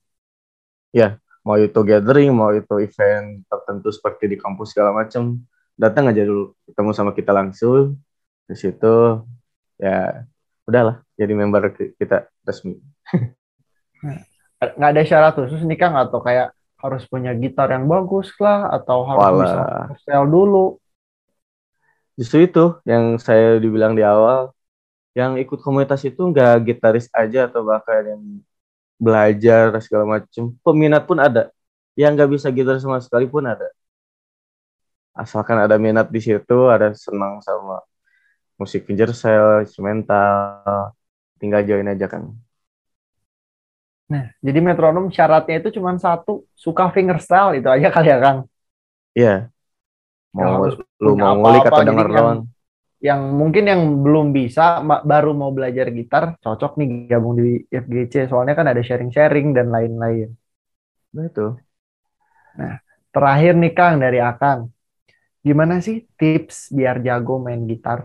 Mau 1.43 1.57
itu 1.57 1.79
gathering, 1.81 2.29
mau 2.35 2.53
itu 2.53 2.77
event 2.83 3.41
tertentu 3.47 3.89
seperti 3.89 4.29
di 4.29 4.37
kampus 4.37 4.75
segala 4.75 4.93
macam, 4.93 5.39
datang 5.73 6.11
aja 6.11 6.21
dulu, 6.21 6.53
ketemu 6.67 6.91
sama 6.93 7.11
kita 7.15 7.31
langsung. 7.33 7.97
Di 8.45 8.53
situ 8.53 9.25
ya 9.81 10.27
udahlah 10.69 11.01
jadi 11.17 11.33
member 11.33 11.73
ki- 11.73 11.97
kita 11.97 12.27
resmi. 12.45 12.77
Nggak 14.59 14.91
ada 14.93 15.01
syarat 15.07 15.33
khusus 15.39 15.63
nih 15.63 15.79
Kang 15.79 15.95
atau 15.95 16.19
kayak 16.21 16.51
harus 16.79 17.03
punya 17.07 17.33
gitar 17.33 17.71
yang 17.71 17.87
bagus 17.87 18.29
lah 18.37 18.69
atau 18.75 19.07
harus 19.07 19.23
Walah. 19.23 19.89
bisa 19.89 19.95
sel 20.05 20.23
dulu. 20.27 20.77
Justru 22.19 22.45
itu 22.45 22.65
yang 22.83 23.15
saya 23.15 23.57
dibilang 23.57 23.95
di 23.95 24.03
awal, 24.03 24.51
yang 25.17 25.35
ikut 25.41 25.59
komunitas 25.61 26.05
itu 26.05 26.21
nggak 26.21 26.53
gitaris 26.65 27.09
aja 27.11 27.49
atau 27.49 27.65
bahkan 27.65 28.05
yang 28.05 28.21
belajar 28.99 29.73
segala 29.81 30.19
macam, 30.19 30.53
peminat 30.61 31.03
pun 31.07 31.17
ada. 31.17 31.49
Yang 31.97 32.11
nggak 32.15 32.31
bisa 32.35 32.47
gitar 32.51 32.75
sama 32.79 32.99
sekali 33.01 33.25
pun 33.25 33.43
ada. 33.47 33.67
Asalkan 35.15 35.59
ada 35.59 35.75
minat 35.75 36.07
di 36.07 36.21
situ, 36.23 36.57
ada 36.71 36.95
senang 36.95 37.43
sama 37.43 37.83
musik 38.59 38.83
fingerstyle, 38.87 39.63
instrumental, 39.63 40.91
tinggal 41.39 41.63
join 41.63 41.87
aja 41.87 42.07
kan. 42.07 42.31
Nah, 44.09 44.33
jadi 44.41 44.59
metronom 44.59 45.07
syaratnya 45.13 45.61
itu 45.61 45.79
cuma 45.79 45.93
satu, 45.95 46.43
suka 46.57 46.89
fingerstyle 46.91 47.61
itu 47.61 47.67
aja 47.69 47.87
kali 47.93 48.09
ya 48.09 48.17
Kang. 48.19 48.39
Iya. 49.13 49.35
Nggak 50.33 50.49
Mau 50.49 50.63
lu 51.01 51.11
mau 51.17 51.33
ngulik 51.37 51.65
atau 51.65 51.83
denger 51.85 52.07
yang- 52.09 52.17
doang. 52.17 52.39
Yang 53.07 53.21
mungkin 53.39 53.63
yang 53.71 53.81
belum 54.03 54.35
bisa 54.35 54.83
baru 55.11 55.31
mau 55.31 55.51
belajar 55.55 55.87
gitar 55.97 56.23
cocok 56.43 56.71
nih 56.79 56.87
gabung 57.11 57.33
di 57.39 57.63
FGC 57.71 58.13
soalnya 58.27 58.53
kan 58.59 58.67
ada 58.71 58.81
sharing-sharing 58.83 59.47
dan 59.57 59.67
lain-lain. 59.75 60.29
Nah 61.13 61.25
itu. 61.29 61.45
Terakhir 63.13 63.53
nih 63.61 63.73
Kang 63.77 63.95
dari 64.03 64.19
Akang. 64.29 64.59
Gimana 65.47 65.75
sih 65.85 65.97
tips 66.19 66.57
biar 66.77 66.97
jago 67.07 67.35
main 67.45 67.61
gitar? 67.71 67.99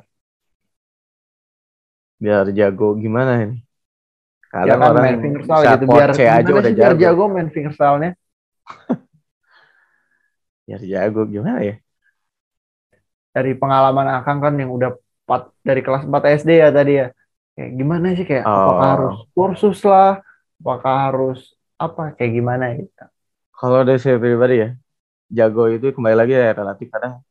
Biar 2.23 2.47
jago 2.59 2.87
gimana 3.03 3.33
ini? 3.45 3.57
Ya 4.69 4.75
Kadang 4.75 4.81
kan 4.83 4.93
orang 4.93 4.97
main 5.03 5.17
fingerstyle 5.23 5.67
gitu 5.73 5.85
biar 5.95 6.11
C 6.15 6.19
aja 6.37 6.53
udah 6.61 6.73
sih 6.73 6.75
biar 6.79 6.93
jago. 6.97 7.03
jago 7.03 7.25
main 7.35 7.49
fingerstyle-nya? 7.55 8.11
Biar 10.67 10.81
jago 10.93 11.21
gimana 11.33 11.61
ya? 11.69 11.75
Dari 13.35 13.53
pengalaman 13.59 14.07
Akang 14.17 14.39
kan 14.39 14.55
yang 14.55 14.71
udah 14.71 14.95
4, 15.27 15.43
dari 15.67 15.81
kelas 15.83 16.03
4 16.07 16.23
SD 16.39 16.51
ya 16.63 16.69
tadi 16.71 16.93
ya. 17.03 17.07
Kayak 17.55 17.71
gimana 17.79 18.07
sih 18.19 18.27
kayak 18.27 18.45
apakah 18.47 18.87
Oh. 18.87 18.93
harus 18.95 19.15
kursus 19.35 19.79
lah, 19.87 20.23
apakah 20.63 20.95
harus 21.11 21.39
apa 21.79 22.15
kayak 22.15 22.33
gimana 22.39 22.65
gitu. 22.79 23.05
Kalau 23.55 23.81
dari 23.87 23.99
saya 24.03 24.19
pribadi 24.19 24.55
ya, 24.63 24.69
jago 25.31 25.67
itu 25.71 25.87
kembali 25.95 26.17
lagi 26.19 26.33
ya 26.35 26.55
relatif 26.55 26.87
kadang 26.95 27.23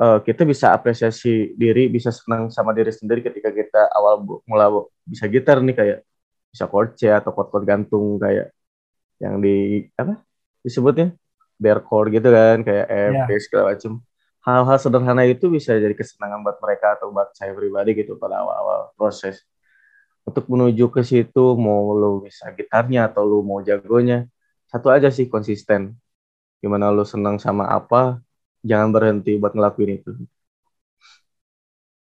eh, 0.00 0.18
kita 0.26 0.42
bisa 0.48 0.66
apresiasi 0.76 1.52
diri, 1.56 1.88
bisa 1.92 2.10
senang 2.14 2.48
sama 2.48 2.72
diri 2.72 2.92
sendiri 2.92 3.20
ketika 3.20 3.50
kita 3.52 3.80
awal 3.92 4.14
bu- 4.24 4.40
mula 4.48 4.66
bu- 4.72 4.88
bisa 5.04 5.24
gitar 5.28 5.60
nih 5.60 5.74
kayak 5.76 5.98
bisa 6.52 6.64
chord 6.66 6.90
C 6.98 7.12
atau 7.12 7.30
chord-chord 7.36 7.64
gantung 7.68 8.16
kayak 8.18 8.50
yang 9.22 9.38
di 9.44 9.84
apa 10.00 10.20
disebutnya 10.64 11.12
bare 11.60 11.80
chord 11.84 12.08
gitu 12.16 12.28
kan 12.32 12.58
kayak 12.66 12.86
F. 12.88 13.14
D, 13.28 13.30
segala 13.44 13.64
macam. 13.76 13.92
Hal-hal 14.40 14.78
sederhana 14.80 15.28
itu 15.28 15.52
bisa 15.52 15.76
jadi 15.76 15.92
kesenangan 15.92 16.40
buat 16.40 16.56
mereka 16.64 16.96
atau 16.96 17.12
buat 17.12 17.28
saya 17.36 17.52
pribadi 17.52 17.92
gitu 17.92 18.16
pada 18.16 18.40
awal-awal 18.40 18.88
proses. 18.96 19.44
Untuk 20.24 20.48
menuju 20.48 20.88
ke 20.88 21.04
situ 21.04 21.44
mau 21.60 21.92
lu 21.92 22.24
bisa 22.24 22.48
gitarnya 22.56 23.08
atau 23.12 23.24
lu 23.28 23.44
mau 23.44 23.60
jagonya, 23.60 24.24
satu 24.72 24.88
aja 24.88 25.12
sih 25.12 25.28
konsisten. 25.28 25.92
Gimana 26.60 26.88
lu 26.88 27.04
senang 27.04 27.36
sama 27.36 27.68
apa, 27.68 28.20
jangan 28.64 28.88
berhenti 28.92 29.36
buat 29.36 29.52
ngelakuin 29.52 29.92
itu. 30.00 30.12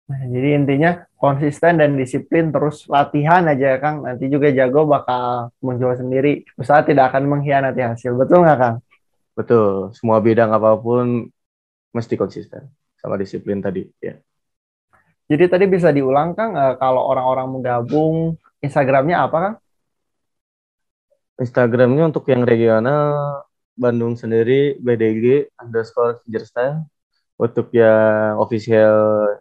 Nah, 0.09 0.25
jadi 0.25 0.57
intinya 0.57 1.05
konsisten 1.21 1.77
dan 1.77 1.93
disiplin 1.93 2.49
terus 2.49 2.89
latihan 2.89 3.45
aja 3.45 3.77
Kang. 3.77 4.01
Nanti 4.01 4.25
juga 4.25 4.49
jago 4.49 4.89
bakal 4.89 5.53
muncul 5.61 5.93
sendiri. 5.93 6.41
Usaha 6.57 6.81
tidak 6.81 7.13
akan 7.13 7.29
mengkhianati 7.29 7.81
hasil. 7.85 8.17
Betul 8.17 8.41
nggak 8.41 8.57
Kang? 8.57 8.75
Betul, 9.37 9.93
semua 9.93 10.17
bidang 10.17 10.49
apa 10.49 10.73
pun 10.81 11.29
mesti 11.93 12.13
konsisten 12.15 12.69
sama 12.99 13.15
disiplin 13.15 13.63
tadi 13.63 13.87
ya. 13.99 14.17
Jadi 15.29 15.45
tadi 15.45 15.65
bisa 15.69 15.93
diulang 15.93 16.33
Kang, 16.33 16.57
eh, 16.57 16.73
kalau 16.81 17.05
orang-orang 17.05 17.45
mau 17.47 17.61
gabung, 17.61 18.33
Instagramnya 18.65 19.29
apa 19.29 19.37
Kang? 19.37 19.55
Instagramnya 21.39 22.09
untuk 22.09 22.25
yang 22.27 22.43
regional 22.43 23.45
Bandung 23.77 24.17
sendiri 24.19 24.75
BDG 24.81 25.55
underscore 25.55 26.19
Fingerstyle. 26.25 26.83
Untuk 27.39 27.71
yang 27.71 28.35
official 28.43 29.31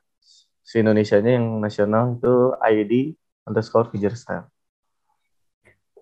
si 0.63 0.79
Indonesia-nya 0.79 1.41
yang 1.41 1.59
nasional 1.59 2.21
itu 2.21 2.55
ID 2.63 3.19
underscore 3.49 3.91
Fingerstyle. 3.91 4.47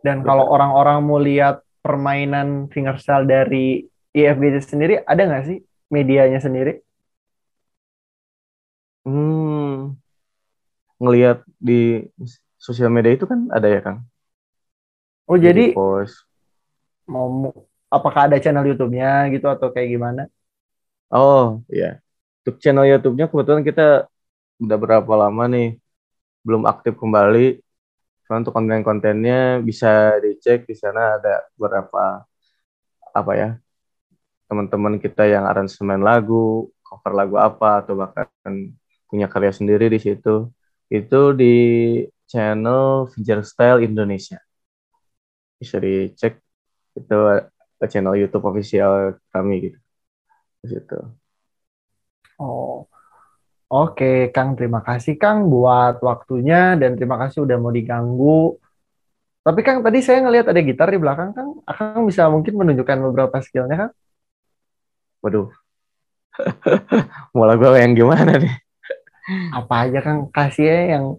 Dan 0.04 0.20
kalau 0.26 0.50
orang-orang 0.52 0.98
mau 1.00 1.16
lihat 1.16 1.64
permainan 1.80 2.70
fingerstyle 2.70 3.26
dari 3.26 3.86
IFGC 4.14 4.76
sendiri, 4.76 4.94
ada 5.02 5.22
nggak 5.22 5.44
sih 5.46 5.58
medianya 5.94 6.38
sendiri? 6.46 6.70
Hmm, 9.04 9.96
ngelihat 11.02 11.38
di 11.68 12.04
sosial 12.66 12.88
media 12.94 13.12
itu 13.16 13.26
kan 13.30 13.40
ada 13.56 13.68
ya 13.74 13.80
Kang? 13.86 13.98
Oh 15.28 15.38
jadi 15.38 15.62
post. 15.74 16.26
mau 17.12 17.26
mau- 17.42 17.60
apakah 17.96 18.20
ada 18.26 18.36
channel 18.42 18.66
YouTube-nya 18.70 19.08
gitu 19.34 19.46
atau 19.54 19.68
kayak 19.74 19.88
gimana? 19.94 20.22
Oh 21.14 21.62
iya, 21.74 21.86
untuk 22.42 22.56
channel 22.62 22.86
YouTube-nya 22.90 23.26
kebetulan 23.30 23.62
kita 23.68 23.82
udah 24.64 24.78
berapa 24.84 25.12
lama 25.22 25.42
nih 25.54 25.66
belum 26.46 26.62
aktif 26.72 26.94
kembali. 27.02 27.38
Cuma 28.24 28.36
untuk 28.42 28.54
konten-kontennya 28.56 29.62
bisa 29.68 29.88
dicek 30.24 30.58
di 30.70 30.74
sana 30.82 31.00
ada 31.18 31.32
beberapa 31.58 32.24
apa 33.14 33.32
ya 33.40 33.48
teman-teman 34.46 35.02
kita 35.02 35.26
yang 35.26 35.44
aransemen 35.46 36.00
lagu, 36.02 36.70
cover 36.86 37.12
lagu 37.12 37.36
apa 37.38 37.82
atau 37.82 37.98
bahkan 37.98 38.54
punya 39.10 39.26
karya 39.26 39.52
sendiri 39.54 39.90
di 39.90 39.98
situ. 39.98 40.50
Itu 40.86 41.34
di 41.34 41.54
channel 42.30 43.10
Fingerstyle 43.10 43.82
Indonesia. 43.82 44.38
Bisa 45.58 45.82
dicek 45.82 46.38
itu 46.94 47.16
channel 47.90 48.14
YouTube 48.16 48.46
official 48.46 49.18
kami 49.34 49.70
gitu. 49.70 49.78
Di 50.62 50.66
situ. 50.78 50.98
Oh, 52.36 52.84
oke 53.72 54.30
Kang, 54.30 54.54
terima 54.54 54.84
kasih 54.84 55.16
Kang 55.16 55.48
buat 55.48 55.98
waktunya 56.04 56.76
dan 56.76 56.94
terima 56.94 57.16
kasih 57.18 57.42
udah 57.48 57.56
mau 57.58 57.72
diganggu. 57.72 58.60
Tapi 59.46 59.60
Kang, 59.62 59.78
tadi 59.82 60.02
saya 60.02 60.26
ngelihat 60.26 60.50
ada 60.50 60.60
gitar 60.62 60.90
di 60.90 60.98
belakang 60.98 61.30
Kang. 61.30 61.62
Akang 61.66 62.02
bisa 62.02 62.26
mungkin 62.26 62.58
menunjukkan 62.58 62.98
beberapa 63.10 63.38
skillnya 63.38 63.76
Kang? 63.78 63.92
Waduh. 65.24 65.48
Mau 67.34 67.44
lagu 67.48 67.64
yang 67.76 67.96
gimana 67.96 68.36
nih? 68.36 68.54
Apa 69.50 69.88
aja 69.88 69.98
Kang? 70.04 70.30
Kasih 70.30 70.66
ya 70.66 70.80
yang 70.98 71.18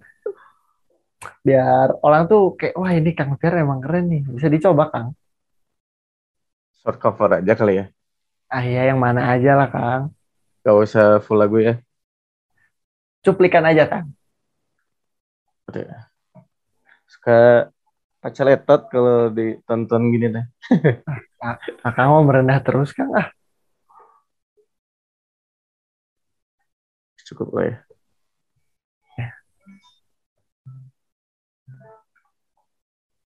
biar 1.43 1.97
orang 2.05 2.29
tuh 2.29 2.55
kayak, 2.55 2.75
wah 2.77 2.93
ini 2.93 3.11
Kang 3.17 3.35
Fer 3.41 3.57
emang 3.57 3.81
keren 3.83 4.07
nih. 4.07 4.21
Bisa 4.27 4.47
dicoba 4.47 4.87
Kang. 4.93 5.17
Short 6.79 7.01
cover 7.01 7.41
aja 7.41 7.53
kali 7.57 7.83
ya. 7.83 7.85
Ah 8.47 8.63
iya, 8.63 8.87
yang 8.93 8.99
mana 9.01 9.27
aja 9.27 9.59
lah 9.59 9.67
Kang. 9.67 10.15
Gak 10.63 10.77
usah 10.77 11.19
full 11.19 11.39
lagu 11.39 11.59
ya. 11.59 11.79
Cuplikan 13.25 13.67
aja 13.67 13.83
Kang. 13.91 14.07
Udah. 15.67 16.07
Suka 17.11 17.67
pacaletot 18.23 18.87
kalau 18.87 19.31
ditonton 19.35 20.15
gini 20.15 20.27
deh. 20.31 20.45
Akang 21.87 22.07
mau 22.11 22.23
merendah 22.23 22.63
terus 22.63 22.95
Kang. 22.95 23.11
Ah, 23.11 23.27
Cukup 27.27 27.51
lah 27.51 27.63
ya. 27.67 27.77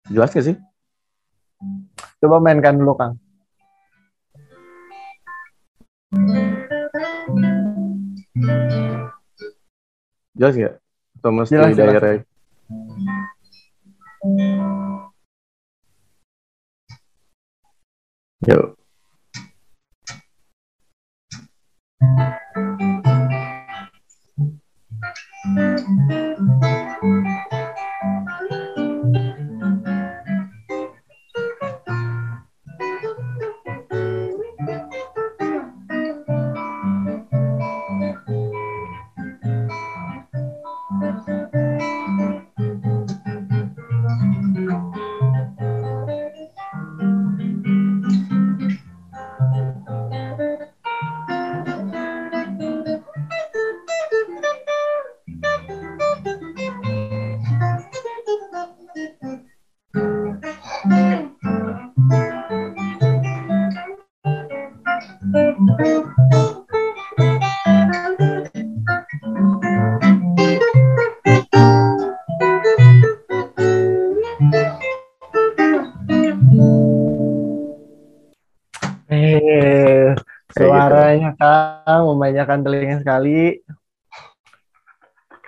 Jelas 0.09 0.31
gak 0.33 0.45
sih? 0.47 0.57
coba 2.19 2.39
mainkan 2.39 2.75
dulu 2.79 2.95
Kang. 2.95 3.19
Jelas 10.39 10.55
gak? 10.55 10.75
Mesti 11.19 11.53
Jelas, 11.55 11.75
jelas. 11.75 11.93
daerah? 11.99 12.15
Yuk. 18.47 18.79
Eh, 25.89 26.28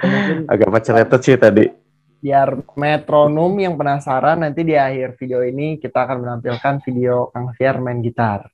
Mungkin 0.01 0.49
Agak 0.49 0.69
paceletet 0.73 1.21
sih 1.21 1.37
tadi. 1.37 1.65
biar 2.21 2.53
metronom 2.77 3.49
yang 3.57 3.73
penasaran 3.73 4.45
nanti 4.45 4.61
di 4.61 4.77
akhir 4.77 5.17
video 5.17 5.41
ini 5.41 5.81
kita 5.81 6.05
akan 6.05 6.21
menampilkan 6.21 6.77
video 6.85 7.33
Kang 7.33 7.49
Fiar 7.57 7.81
main 7.81 7.97
gitar. 7.97 8.45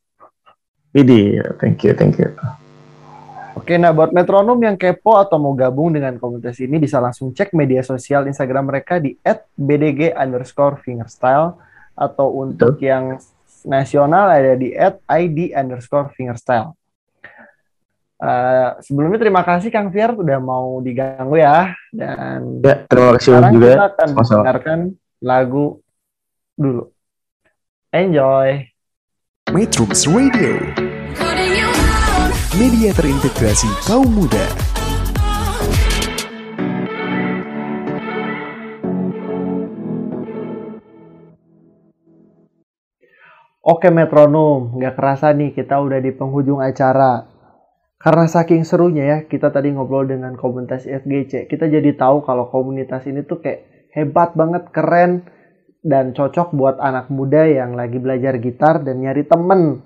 Widih, 0.96 1.44
thank 1.60 1.84
you, 1.84 1.92
thank 1.92 2.16
you. 2.16 2.32
Oke, 3.60 3.76
nah 3.76 3.92
buat 3.92 4.16
metronom 4.16 4.56
yang 4.64 4.80
kepo 4.80 5.20
atau 5.20 5.36
mau 5.36 5.52
gabung 5.52 5.92
dengan 5.92 6.16
komunitas 6.16 6.56
ini 6.64 6.80
bisa 6.80 7.04
langsung 7.04 7.36
cek 7.36 7.52
media 7.52 7.84
sosial 7.84 8.24
Instagram 8.24 8.72
mereka 8.72 9.04
di 9.04 9.20
@bdg 9.60 10.16
underscore 10.16 10.80
fingerstyle 10.80 11.60
atau 11.92 12.40
untuk 12.40 12.80
yang 12.80 13.20
nasional 13.68 14.32
ada 14.32 14.56
di 14.56 14.72
@id 15.04 15.38
underscore 15.52 16.16
fingerstyle. 16.16 16.72
Eh, 18.18 18.70
sebelumnya 18.82 19.22
terima 19.22 19.46
kasih 19.46 19.70
Kang 19.70 19.94
Fiar 19.94 20.10
udah 20.10 20.42
mau 20.42 20.82
diganggu 20.82 21.38
ya 21.38 21.70
dan 21.94 22.66
Ya, 22.66 22.82
terima 22.90 23.14
kasih 23.14 23.30
sekarang 23.30 23.54
juga. 23.54 23.70
kita 23.70 23.86
akan 23.94 24.08
Sama-sama. 24.10 24.34
mendengarkan 24.42 24.80
lagu 25.22 25.66
dulu. 26.58 26.82
Enjoy. 27.94 28.50
Metrums 29.48 30.04
Radio, 30.10 30.60
media 32.58 32.90
terintegrasi 32.92 33.70
kaum 33.86 34.10
muda. 34.10 34.44
Oke 43.62 43.92
metronom, 43.92 44.80
nggak 44.80 44.96
kerasa 44.96 45.36
nih 45.36 45.52
kita 45.52 45.76
udah 45.76 46.00
di 46.00 46.16
penghujung 46.16 46.64
acara. 46.64 47.28
Karena 47.98 48.30
saking 48.30 48.62
serunya 48.62 49.04
ya, 49.10 49.18
kita 49.26 49.50
tadi 49.50 49.74
ngobrol 49.74 50.06
dengan 50.06 50.38
komunitas 50.38 50.86
FGC, 50.86 51.50
kita 51.50 51.66
jadi 51.66 51.98
tahu 51.98 52.22
kalau 52.22 52.46
komunitas 52.54 53.02
ini 53.10 53.26
tuh 53.26 53.42
kayak 53.42 53.90
hebat 53.98 54.38
banget, 54.38 54.70
keren, 54.70 55.26
dan 55.82 56.14
cocok 56.14 56.54
buat 56.54 56.78
anak 56.78 57.10
muda 57.10 57.50
yang 57.50 57.74
lagi 57.74 57.98
belajar 57.98 58.38
gitar 58.38 58.86
dan 58.86 59.02
nyari 59.02 59.26
temen. 59.26 59.82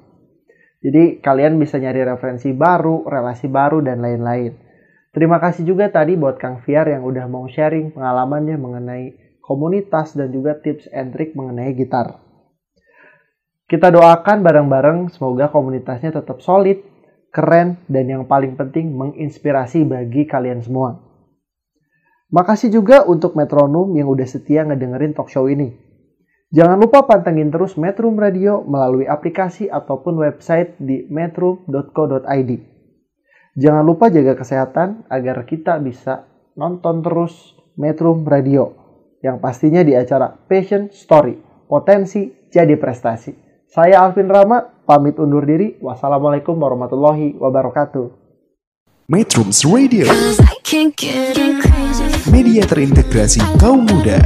Jadi 0.82 1.24
kalian 1.24 1.56
bisa 1.62 1.80
nyari 1.80 2.04
referensi 2.04 2.52
baru, 2.52 3.08
relasi 3.08 3.48
baru, 3.48 3.80
dan 3.80 4.04
lain-lain. 4.04 4.60
Terima 5.12 5.40
kasih 5.40 5.64
juga 5.64 5.88
tadi 5.88 6.18
buat 6.20 6.36
Kang 6.36 6.64
Fiar 6.68 6.88
yang 6.92 7.08
udah 7.08 7.28
mau 7.32 7.48
sharing 7.48 7.96
pengalamannya 7.96 8.58
mengenai 8.58 9.06
komunitas 9.44 10.16
dan 10.16 10.32
juga 10.32 10.58
tips 10.60 10.88
and 10.92 11.12
trick 11.16 11.36
mengenai 11.36 11.76
gitar. 11.76 12.18
Kita 13.68 13.88
doakan 13.88 14.44
bareng-bareng 14.44 15.12
semoga 15.16 15.48
komunitasnya 15.48 16.12
tetap 16.16 16.44
solid, 16.44 16.80
keren, 17.32 17.80
dan 17.88 18.06
yang 18.12 18.24
paling 18.28 18.60
penting 18.60 18.92
menginspirasi 18.94 19.88
bagi 19.88 20.28
kalian 20.28 20.60
semua. 20.62 21.00
Makasih 22.32 22.72
juga 22.72 23.04
untuk 23.04 23.36
Metronom 23.36 23.92
yang 23.96 24.08
udah 24.08 24.24
setia 24.24 24.64
ngedengerin 24.64 25.12
talk 25.12 25.28
show 25.28 25.52
ini. 25.52 25.72
Jangan 26.52 26.80
lupa 26.80 27.08
pantengin 27.08 27.48
terus 27.48 27.80
Metrum 27.80 28.20
Radio 28.20 28.64
melalui 28.68 29.08
aplikasi 29.08 29.72
ataupun 29.72 30.20
website 30.20 30.76
di 30.80 31.08
metrum.co.id. 31.08 32.52
Jangan 33.56 33.84
lupa 33.84 34.12
jaga 34.12 34.36
kesehatan 34.36 35.08
agar 35.08 35.48
kita 35.48 35.80
bisa 35.80 36.28
nonton 36.60 37.04
terus 37.04 37.56
Metrum 37.80 38.28
Radio 38.28 38.76
yang 39.24 39.40
pastinya 39.40 39.80
di 39.80 39.96
acara 39.96 40.28
Passion 40.28 40.92
Story, 40.92 41.40
potensi 41.68 42.32
jadi 42.52 42.76
prestasi. 42.76 43.32
Saya 43.72 44.04
Alvin 44.04 44.28
Rama, 44.28 44.81
pamit 44.92 45.16
undur 45.16 45.48
diri. 45.48 45.80
Wassalamualaikum 45.80 46.60
warahmatullahi 46.60 47.40
wabarakatuh. 47.40 48.12
Metrums 49.08 49.64
Radio, 49.64 50.08
media 52.28 52.64
terintegrasi 52.68 53.40
kaum 53.56 53.88
muda. 53.88 54.20